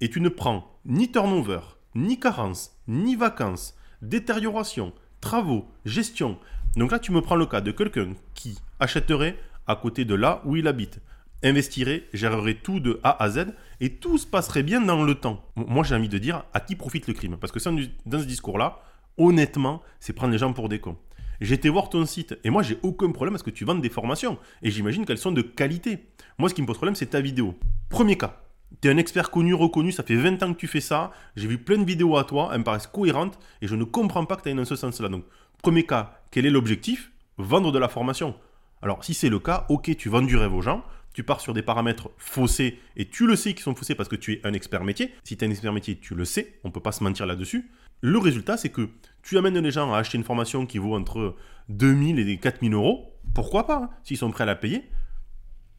et 0.00 0.10
tu 0.10 0.20
ne 0.20 0.28
prends 0.28 0.76
ni 0.84 1.10
turnover, 1.10 1.60
ni 1.94 2.18
carence, 2.18 2.76
ni 2.88 3.14
vacances, 3.14 3.76
détérioration, 4.02 4.92
travaux, 5.20 5.68
gestion. 5.84 6.38
Donc 6.76 6.92
là, 6.92 6.98
tu 6.98 7.12
me 7.12 7.20
prends 7.20 7.36
le 7.36 7.46
cas 7.46 7.60
de 7.60 7.70
quelqu'un 7.70 8.12
qui 8.34 8.58
achèterait 8.80 9.38
à 9.66 9.76
côté 9.76 10.04
de 10.04 10.14
là 10.14 10.42
où 10.44 10.56
il 10.56 10.66
habite, 10.66 11.00
investirait, 11.42 12.04
gérerait 12.12 12.54
tout 12.54 12.80
de 12.80 13.00
A 13.02 13.22
à 13.22 13.28
Z, 13.30 13.46
et 13.80 13.94
tout 13.94 14.18
se 14.18 14.26
passerait 14.26 14.62
bien 14.62 14.80
dans 14.80 15.04
le 15.04 15.14
temps. 15.14 15.44
Moi, 15.56 15.84
j'ai 15.84 15.94
envie 15.94 16.08
de 16.08 16.18
dire 16.18 16.44
à 16.54 16.60
qui 16.60 16.76
profite 16.76 17.06
le 17.06 17.14
crime. 17.14 17.36
Parce 17.36 17.52
que 17.52 17.58
dans 18.06 18.20
ce 18.20 18.24
discours-là, 18.24 18.80
honnêtement, 19.16 19.82
c'est 20.00 20.12
prendre 20.12 20.32
les 20.32 20.38
gens 20.38 20.52
pour 20.52 20.68
des 20.68 20.78
cons. 20.78 20.96
Été 21.40 21.68
voir 21.68 21.88
ton 21.88 22.04
site 22.04 22.36
et 22.42 22.50
moi 22.50 22.64
j'ai 22.64 22.78
aucun 22.82 23.12
problème 23.12 23.36
à 23.36 23.38
ce 23.38 23.44
que 23.44 23.50
tu 23.50 23.64
vendes 23.64 23.80
des 23.80 23.88
formations 23.88 24.38
et 24.60 24.72
j'imagine 24.72 25.06
qu'elles 25.06 25.18
sont 25.18 25.30
de 25.30 25.42
qualité. 25.42 26.06
Moi 26.36 26.48
ce 26.48 26.54
qui 26.54 26.62
me 26.62 26.66
pose 26.66 26.76
problème 26.76 26.96
c'est 26.96 27.06
ta 27.06 27.20
vidéo. 27.20 27.54
Premier 27.88 28.18
cas, 28.18 28.42
tu 28.80 28.88
es 28.88 28.90
un 28.90 28.96
expert 28.96 29.30
connu, 29.30 29.54
reconnu, 29.54 29.92
ça 29.92 30.02
fait 30.02 30.16
20 30.16 30.42
ans 30.42 30.52
que 30.52 30.58
tu 30.58 30.66
fais 30.66 30.80
ça, 30.80 31.10
j'ai 31.36 31.48
vu 31.48 31.58
plein 31.58 31.78
de 31.78 31.84
vidéos 31.84 32.16
à 32.16 32.24
toi, 32.24 32.50
elles 32.52 32.60
me 32.60 32.64
paraissent 32.64 32.86
cohérentes 32.86 33.38
et 33.62 33.66
je 33.66 33.74
ne 33.74 33.84
comprends 33.84 34.24
pas 34.24 34.36
que 34.36 34.42
tu 34.42 34.48
ailles 34.48 34.54
dans 34.54 34.64
ce 34.64 34.76
sens-là. 34.76 35.08
Donc 35.08 35.24
premier 35.62 35.84
cas, 35.84 36.20
quel 36.30 36.46
est 36.46 36.50
l'objectif? 36.50 37.12
Vendre 37.38 37.72
de 37.72 37.78
la 37.78 37.88
formation. 37.88 38.34
Alors 38.82 39.04
si 39.04 39.14
c'est 39.14 39.28
le 39.28 39.38
cas, 39.38 39.66
ok, 39.68 39.96
tu 39.96 40.08
vends 40.08 40.22
du 40.22 40.36
rêve 40.36 40.54
aux 40.54 40.62
gens, 40.62 40.84
tu 41.12 41.24
pars 41.24 41.40
sur 41.40 41.54
des 41.54 41.62
paramètres 41.62 42.10
faussés 42.16 42.78
et 42.96 43.08
tu 43.08 43.26
le 43.26 43.34
sais 43.34 43.52
qu'ils 43.54 43.62
sont 43.62 43.74
faussés 43.74 43.94
parce 43.94 44.08
que 44.08 44.16
tu 44.16 44.34
es 44.34 44.46
un 44.46 44.52
expert 44.52 44.84
métier. 44.84 45.12
Si 45.24 45.36
tu 45.36 45.44
es 45.44 45.48
un 45.48 45.50
expert 45.50 45.72
métier, 45.72 45.98
tu 45.98 46.14
le 46.14 46.24
sais, 46.24 46.60
on 46.64 46.68
ne 46.68 46.72
peut 46.72 46.80
pas 46.80 46.92
se 46.92 47.02
mentir 47.02 47.26
là-dessus. 47.26 47.70
Le 48.00 48.18
résultat, 48.18 48.56
c'est 48.56 48.68
que 48.68 48.88
tu 49.22 49.36
amènes 49.38 49.58
les 49.58 49.70
gens 49.72 49.92
à 49.92 49.98
acheter 49.98 50.16
une 50.16 50.24
formation 50.24 50.66
qui 50.66 50.78
vaut 50.78 50.94
entre 50.94 51.34
2000 51.70 52.20
et 52.20 52.36
4000 52.38 52.72
euros. 52.74 53.12
Pourquoi 53.34 53.66
pas, 53.66 53.82
hein, 53.82 53.90
s'ils 54.04 54.16
sont 54.16 54.30
prêts 54.30 54.44
à 54.44 54.46
la 54.46 54.54
payer. 54.54 54.88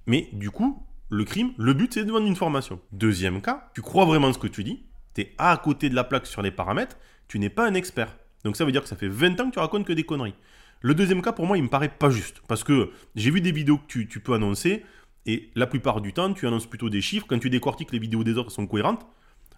Mais 0.06 0.28
du 0.34 0.52
coup, 0.52 0.86
le 1.10 1.24
crime, 1.24 1.54
le 1.58 1.74
but, 1.74 1.94
c'est 1.94 2.06
de 2.06 2.12
vendre 2.12 2.28
une 2.28 2.36
formation. 2.36 2.80
Deuxième 2.92 3.42
cas, 3.42 3.70
tu 3.74 3.82
crois 3.82 4.06
vraiment 4.06 4.32
ce 4.32 4.38
que 4.38 4.48
tu 4.48 4.64
dis, 4.64 4.84
tu 5.16 5.22
es 5.22 5.34
à 5.38 5.58
côté 5.58 5.90
de 5.90 5.96
la 5.96 6.04
plaque 6.04 6.28
sur 6.28 6.42
les 6.42 6.52
paramètres, 6.52 6.98
tu 7.28 7.40
n'es 7.40 7.50
pas 7.50 7.68
un 7.68 7.74
expert. 7.74 8.16
Donc 8.44 8.56
ça 8.56 8.64
veut 8.64 8.72
dire 8.72 8.84
que 8.84 8.88
ça 8.88 8.96
fait 8.96 9.08
20 9.08 9.40
ans 9.42 9.50
que 9.50 9.54
tu 9.54 9.60
racontes 9.60 9.86
que 9.86 9.94
des 9.94 10.04
conneries. 10.04 10.36
Le 10.82 10.94
deuxième 10.94 11.22
cas, 11.22 11.34
pour 11.34 11.46
moi, 11.46 11.58
il 11.58 11.64
me 11.64 11.70
paraît 11.70 11.90
pas 11.90 12.10
juste. 12.10 12.42
Parce 12.48 12.64
que 12.64 12.92
j'ai 13.16 13.32
vu 13.32 13.42
des 13.42 13.52
vidéos 13.52 13.78
que 13.78 14.02
tu, 14.04 14.20
peux 14.20 14.34
annoncer, 14.34 14.86
et 15.26 15.50
la 15.56 15.68
plupart 15.68 16.00
du 16.00 16.14
temps, 16.14 16.34
tu 16.34 16.48
annonces 16.48 16.68
plutôt 16.68 16.90
des 16.90 17.02
chiffres. 17.02 17.26
Quand 17.28 17.40
tu 17.40 17.50
décortiques 17.50 17.92
les 17.92 18.00
vidéos 18.00 18.24
des 18.24 18.38
autres 18.38 18.52
sont 18.52 18.66
cohérentes, 18.66 19.06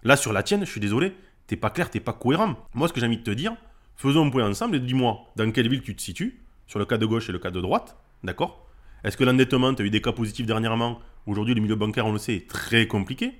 là, 0.02 0.16
sur 0.16 0.32
la 0.32 0.42
tienne, 0.42 0.64
je 0.64 0.70
suis 0.70 0.80
désolé, 0.80 1.14
t'es 1.46 1.56
pas 1.56 1.70
clair, 1.70 1.90
t'es 1.90 2.00
pas 2.00 2.12
cohérent. 2.12 2.56
Moi, 2.74 2.88
ce 2.88 2.92
que 2.92 3.00
j'ai 3.00 3.06
envie 3.06 3.18
de 3.18 3.22
te 3.22 3.30
dire, 3.30 3.54
faisons 3.96 4.26
un 4.26 4.30
point 4.30 4.48
ensemble 4.48 4.76
et 4.76 4.80
dis-moi 4.80 5.20
dans 5.36 5.50
quelle 5.52 5.68
ville 5.68 5.82
tu 5.82 5.94
te 5.94 6.02
situes, 6.02 6.40
sur 6.66 6.78
le 6.78 6.86
cas 6.86 6.98
de 6.98 7.06
gauche 7.06 7.28
et 7.28 7.32
le 7.32 7.38
cas 7.38 7.50
de 7.50 7.60
droite, 7.60 7.96
d'accord? 8.24 8.66
Est-ce 9.04 9.16
que 9.16 9.24
l'endettement, 9.24 9.74
tu 9.74 9.82
as 9.82 9.84
eu 9.84 9.90
des 9.90 10.00
cas 10.00 10.12
positifs 10.12 10.46
dernièrement? 10.46 11.00
Aujourd'hui, 11.26 11.54
le 11.54 11.60
milieu 11.60 11.76
bancaire, 11.76 12.06
on 12.06 12.12
le 12.12 12.18
sait, 12.18 12.34
est 12.34 12.48
très 12.48 12.86
compliqué. 12.86 13.32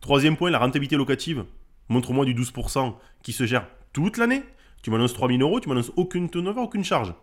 Troisième 0.00 0.36
point, 0.36 0.50
la 0.50 0.58
rentabilité 0.58 0.96
locative. 0.96 1.44
Montre-moi 1.88 2.24
du 2.24 2.34
12% 2.34 2.94
qui 3.22 3.32
se 3.32 3.46
gère 3.46 3.66
toute 3.92 4.18
l'année. 4.18 4.42
Tu 4.82 4.90
m'annonces 4.90 5.14
3000 5.14 5.40
euros, 5.42 5.60
tu 5.60 5.68
m'annonces 5.68 5.92
aucune 5.96 6.30
turnover, 6.30 6.60
aucune 6.60 6.84
charge. 6.84 7.14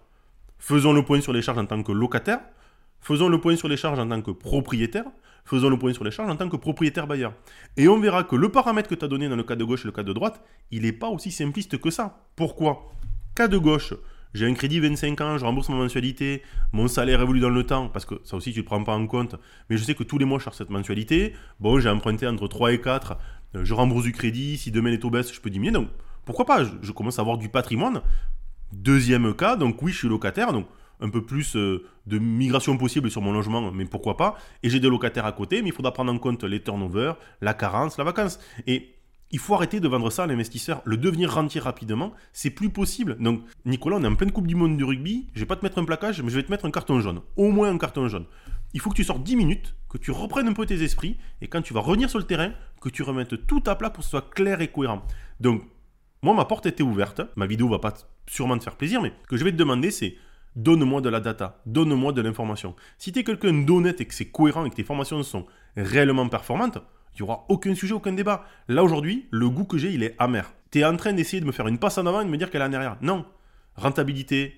Faisons 0.60 0.94
le 0.94 1.04
point 1.04 1.22
sur 1.22 1.34
les 1.34 1.42
charges 1.42 1.58
en 1.58 1.66
tant 1.66 1.82
que 1.84 1.92
locataire. 1.92 2.40
Faisons 3.02 3.30
le 3.30 3.40
point 3.40 3.56
sur 3.56 3.68
les 3.68 3.78
charges 3.78 4.00
en 4.00 4.08
tant 4.08 4.22
que 4.22 4.32
propriétaire. 4.32 5.06
Faisons 5.46 5.70
le 5.70 5.78
point 5.78 5.94
sur 5.94 6.04
les 6.04 6.12
charges 6.12 6.30
en 6.30 6.36
tant 6.36 6.50
que 6.50 6.58
propriétaire 6.58 7.08
bailleur. 7.08 7.34
Et 7.78 7.88
on 7.88 8.00
verra 8.00 8.24
que 8.24 8.36
le 8.36 8.50
paramètre 8.50 8.90
que 8.90 8.96
tu 8.96 9.06
as 9.06 9.08
donné 9.08 9.30
dans 9.30 9.36
le 9.36 9.44
cas 9.44 9.56
de 9.56 9.64
gauche 9.64 9.86
et 9.86 9.88
le 9.88 9.92
cas 9.92 10.04
de 10.04 10.14
droite, 10.14 10.44
il 10.72 10.82
n'est 10.82 10.92
pas 10.92 11.08
aussi 11.08 11.32
simpliste 11.32 11.80
que 11.80 11.90
ça. 11.90 12.28
Pourquoi? 12.36 12.92
Cas 13.34 13.48
de 13.48 13.58
gauche, 13.58 13.94
j'ai 14.38 14.46
un 14.46 14.54
crédit 14.54 14.80
25 14.80 15.20
ans, 15.22 15.38
je 15.38 15.46
rembourse 15.46 15.68
ma 15.70 15.76
mensualité, 15.76 16.44
mon 16.72 16.88
salaire 16.88 17.22
évolue 17.22 17.40
dans 17.40 17.50
le 17.50 17.64
temps, 17.64 17.90
parce 17.90 18.06
que 18.06 18.16
ça 18.24 18.38
aussi 18.38 18.52
tu 18.54 18.60
ne 18.60 18.64
le 18.64 18.66
prends 18.66 18.84
pas 18.84 18.96
en 18.96 19.08
compte, 19.08 19.36
mais 19.70 19.78
je 19.78 19.84
sais 19.84 19.96
que 19.96 20.04
tous 20.04 20.20
les 20.20 20.26
mois 20.26 20.38
je 20.38 20.44
cherche 20.44 20.58
cette 20.58 20.70
mensualité. 20.70 21.34
Bon, 21.60 21.80
j'ai 21.80 21.90
emprunté 21.90 22.28
entre 22.28 22.48
3 22.48 22.74
et 22.74 22.80
4, 22.80 23.18
euh, 23.56 23.66
je 23.66 23.74
rembourse 23.74 24.04
du 24.04 24.12
crédit, 24.12 24.58
si 24.58 24.72
demain 24.72 24.92
les 24.92 25.00
taux 25.00 25.10
baissent, 25.10 25.34
je 25.34 25.42
peux 25.42 25.50
diminuer. 25.50 25.74
Donc 25.74 25.90
pourquoi 26.24 26.46
pas? 26.46 26.64
Je, 26.82 26.92
commence 26.92 27.18
à 27.18 27.22
avoir 27.22 27.38
du 27.38 27.50
patrimoine. 27.50 28.02
Deuxième 28.72 29.34
cas, 29.34 29.56
donc 29.56 29.82
oui, 29.82 29.92
je 29.92 29.98
suis 29.98 30.08
locataire, 30.08 30.54
donc 30.54 30.68
un 31.00 31.10
peu 31.10 31.26
plus 31.26 31.56
euh, 31.56 31.86
de 32.06 32.20
migration 32.20 32.78
possible 32.78 33.10
sur 33.10 33.22
mon 33.22 33.32
logement, 33.32 33.72
mais 33.72 33.86
pourquoi 33.86 34.18
pas? 34.18 34.36
Et 34.62 34.70
j'ai 34.70 34.80
des 34.80 34.90
locataires 34.90 35.26
à 35.26 35.32
côté, 35.32 35.62
mais 35.62 35.70
il 35.70 35.74
faudra 35.74 35.94
prendre 35.94 36.12
en 36.12 36.18
compte 36.20 36.44
les 36.44 36.62
turnovers, 36.62 37.16
la 37.42 37.54
carence, 37.54 37.98
la 37.98 38.04
vacance. 38.04 38.40
Et 38.68 38.97
il 39.32 39.40
faut 39.40 39.54
arrêter 39.54 39.80
de 39.80 39.88
vendre 39.88 40.10
ça 40.10 40.24
à 40.24 40.28
l'investisseur. 40.28 40.82
Le 40.86 40.98
devenir 40.98 41.34
rentier 41.34 41.60
rapidement, 41.60 42.14
c'est 42.34 42.50
plus 42.50 42.70
possible. 42.70 43.18
Donc, 43.20 43.42
Nicolas, 43.66 43.98
on 43.98 44.04
est 44.04 44.08
en 44.08 44.16
pleine 44.16 44.32
Coupe 44.32 44.48
du 44.48 44.56
Monde 44.56 44.78
du 44.78 44.84
rugby. 44.84 45.28
Je 45.34 45.42
vais 45.42 45.46
pas 45.46 45.56
te 45.56 45.66
mettre 45.66 45.80
un 45.80 45.86
plaquage, 45.86 46.22
mais 46.22 46.30
je 46.30 46.36
vais 46.36 46.44
te 46.44 46.52
mettre 46.52 46.66
un 46.66 46.72
carton 46.72 47.00
jaune. 47.02 47.22
Au 47.36 47.52
moins 47.52 47.70
un 47.70 47.78
carton 47.78 48.08
jaune. 48.08 48.26
Il 48.74 48.80
faut 48.80 48.90
que 48.90 48.96
tu 48.96 49.04
sortes 49.04 49.24
10 49.24 49.36
minutes, 49.36 49.76
que 49.90 49.98
tu 49.98 50.12
reprennes 50.12 50.48
un 50.48 50.54
peu 50.54 50.66
tes 50.66 50.82
esprits, 50.82 51.18
et 51.42 51.48
quand 51.48 51.62
tu 51.62 51.74
vas 51.74 51.80
revenir 51.80 52.10
sur 52.10 52.20
le 52.20 52.26
terrain, 52.26 52.52
que 52.82 52.90
tu 52.90 53.04
remettes 53.04 53.48
tout 53.48 53.64
à 53.66 53.76
plat 53.76 53.90
pour 53.90 54.00
que 54.00 54.06
ce 54.06 54.12
soit 54.12 54.30
clair 54.30 54.62
et 54.62 54.70
cohérent. 54.70 55.04
Donc, 55.40 55.64
moi, 56.22 56.34
ma 56.34 56.46
porte 56.46 56.66
était 56.66 56.84
ouverte. 56.84 57.22
Ma 57.36 57.48
vidéo 57.48 57.68
va 57.68 57.80
pas 57.80 57.94
sûrement 58.28 58.58
te 58.58 58.64
faire 58.64 58.76
plaisir, 58.76 59.02
mais 59.02 59.14
ce 59.24 59.28
que 59.28 59.38
je 59.38 59.44
vais 59.44 59.52
te 59.52 59.58
demander, 59.58 59.92
c'est 59.92 60.16
donne-moi 60.56 61.02
de 61.02 61.10
la 61.10 61.20
data, 61.20 61.62
donne-moi 61.66 62.14
de 62.14 62.22
l'information. 62.22 62.76
Si 62.98 63.12
tu 63.12 63.20
es 63.20 63.24
quelqu'un 63.24 63.54
d'honnête 63.54 64.02
et 64.02 64.06
que 64.06 64.14
c'est 64.14 64.30
cohérent 64.32 64.66
et 64.66 64.70
que 64.70 64.76
tes 64.76 64.84
formations 64.84 65.22
sont 65.24 65.46
réellement 65.76 66.28
performantes, 66.28 66.80
il 67.18 67.24
n'y 67.24 67.30
aura 67.30 67.46
aucun 67.50 67.74
sujet, 67.74 67.94
aucun 67.94 68.14
débat. 68.14 68.46
Là 68.68 68.84
aujourd'hui, 68.84 69.28
le 69.32 69.50
goût 69.50 69.66
que 69.66 69.78
j'ai, 69.78 69.92
il 69.92 70.04
est 70.04 70.16
amer. 70.20 70.54
Tu 70.72 70.80
es 70.80 70.86
en 70.86 70.96
train 70.96 71.14
d'essayer 71.14 71.42
de 71.42 71.46
me 71.46 71.52
faire 71.52 71.68
une 71.68 71.80
passe 71.80 71.98
en 71.98 72.06
avant 72.06 72.22
et 72.22 72.26
de 72.26 72.30
me 72.30 72.38
dire 72.38 72.52
qu'elle 72.52 72.62
est 72.62 72.66
en 72.66 72.74
arrière. 72.74 72.98
Non. 73.02 73.26
Rentabilité, 73.76 74.56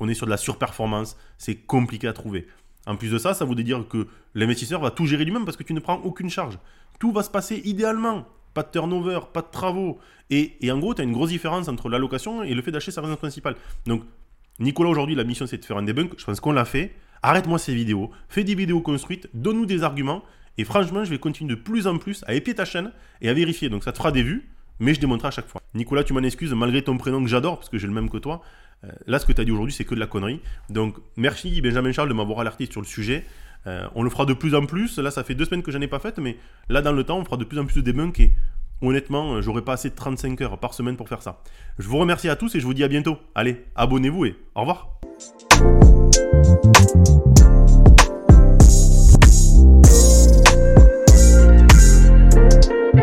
on 0.00 0.08
est 0.08 0.14
sur 0.14 0.26
de 0.26 0.30
la 0.30 0.36
surperformance, 0.36 1.16
c'est 1.38 1.54
compliqué 1.54 2.08
à 2.08 2.12
trouver. 2.12 2.46
En 2.86 2.96
plus 2.96 3.10
de 3.10 3.18
ça, 3.18 3.32
ça 3.32 3.44
voudrait 3.44 3.64
dire 3.64 3.86
que 3.88 4.06
l'investisseur 4.34 4.80
va 4.80 4.90
tout 4.90 5.06
gérer 5.06 5.24
lui-même 5.24 5.44
parce 5.44 5.56
que 5.56 5.62
tu 5.62 5.72
ne 5.72 5.80
prends 5.80 5.96
aucune 5.96 6.28
charge. 6.28 6.58
Tout 6.98 7.12
va 7.12 7.22
se 7.22 7.30
passer 7.30 7.62
idéalement. 7.64 8.26
Pas 8.52 8.62
de 8.62 8.70
turnover, 8.70 9.20
pas 9.32 9.42
de 9.42 9.50
travaux. 9.50 9.98
Et, 10.30 10.56
en 10.70 10.78
gros, 10.78 10.94
tu 10.94 11.00
as 11.00 11.04
une 11.04 11.12
grosse 11.12 11.30
différence 11.30 11.68
entre 11.68 11.88
l'allocation 11.88 12.42
et 12.42 12.54
le 12.54 12.62
fait 12.62 12.70
d'acheter 12.70 12.92
sa 12.92 13.00
résidence 13.00 13.18
principale. 13.18 13.56
Donc, 13.86 14.04
Nicolas, 14.60 14.90
aujourd'hui, 14.90 15.14
la 15.14 15.24
mission, 15.24 15.46
c'est 15.46 15.58
de 15.58 15.64
faire 15.64 15.78
un 15.78 15.82
debunk. 15.82 16.12
Je 16.18 16.24
pense 16.24 16.40
qu'on 16.40 16.52
l'a 16.52 16.64
fait. 16.64 16.94
Arrête-moi 17.22 17.58
ces 17.58 17.74
vidéos. 17.74 18.10
Fais 18.28 18.44
des 18.44 18.54
vidéos 18.54 18.80
construites. 18.80 19.28
Donne-nous 19.34 19.66
des 19.66 19.82
arguments. 19.82 20.22
Et 20.58 20.64
franchement, 20.64 21.04
je 21.04 21.10
vais 21.10 21.18
continuer 21.18 21.54
de 21.54 21.60
plus 21.60 21.86
en 21.86 21.98
plus 21.98 22.24
à 22.26 22.34
épier 22.34 22.54
ta 22.54 22.64
chaîne 22.64 22.92
et 23.20 23.28
à 23.28 23.34
vérifier. 23.34 23.68
Donc 23.68 23.84
ça 23.84 23.92
te 23.92 23.98
fera 23.98 24.12
des 24.12 24.22
vues, 24.22 24.48
mais 24.78 24.94
je 24.94 25.00
démontrerai 25.00 25.28
à 25.28 25.30
chaque 25.32 25.48
fois. 25.48 25.62
Nicolas, 25.74 26.04
tu 26.04 26.12
m'en 26.12 26.20
excuses, 26.20 26.52
malgré 26.52 26.82
ton 26.82 26.96
prénom 26.96 27.22
que 27.22 27.28
j'adore, 27.28 27.58
parce 27.58 27.68
que 27.68 27.78
j'ai 27.78 27.86
le 27.86 27.92
même 27.92 28.10
que 28.10 28.18
toi. 28.18 28.42
Euh, 28.84 28.88
là, 29.06 29.18
ce 29.18 29.26
que 29.26 29.32
tu 29.32 29.40
as 29.40 29.44
dit 29.44 29.50
aujourd'hui, 29.50 29.74
c'est 29.74 29.84
que 29.84 29.94
de 29.94 30.00
la 30.00 30.06
connerie. 30.06 30.40
Donc 30.70 30.96
merci 31.16 31.60
Benjamin 31.60 31.92
Charles 31.92 32.08
de 32.08 32.14
m'avoir 32.14 32.40
alerté 32.40 32.66
sur 32.70 32.80
le 32.80 32.86
sujet. 32.86 33.24
Euh, 33.66 33.86
on 33.94 34.02
le 34.02 34.10
fera 34.10 34.26
de 34.26 34.34
plus 34.34 34.54
en 34.54 34.66
plus. 34.66 34.98
Là, 34.98 35.10
ça 35.10 35.24
fait 35.24 35.34
deux 35.34 35.46
semaines 35.46 35.62
que 35.62 35.72
je 35.72 35.78
n'en 35.78 35.84
ai 35.84 35.88
pas 35.88 35.98
fait, 35.98 36.18
mais 36.18 36.36
là, 36.68 36.82
dans 36.82 36.92
le 36.92 37.02
temps, 37.04 37.18
on 37.18 37.24
fera 37.24 37.36
de 37.36 37.44
plus 37.44 37.58
en 37.58 37.64
plus 37.64 37.76
de 37.76 37.80
debunk 37.80 38.20
et 38.20 38.32
honnêtement, 38.82 39.40
j'aurai 39.40 39.62
pas 39.62 39.72
assez 39.72 39.88
de 39.90 39.94
35 39.94 40.40
heures 40.42 40.58
par 40.58 40.74
semaine 40.74 40.96
pour 40.96 41.08
faire 41.08 41.22
ça. 41.22 41.42
Je 41.78 41.88
vous 41.88 41.98
remercie 41.98 42.28
à 42.28 42.36
tous 42.36 42.54
et 42.54 42.60
je 42.60 42.66
vous 42.66 42.74
dis 42.74 42.84
à 42.84 42.88
bientôt. 42.88 43.18
Allez, 43.34 43.64
abonnez-vous 43.74 44.26
et 44.26 44.36
au 44.54 44.60
revoir. 44.60 45.00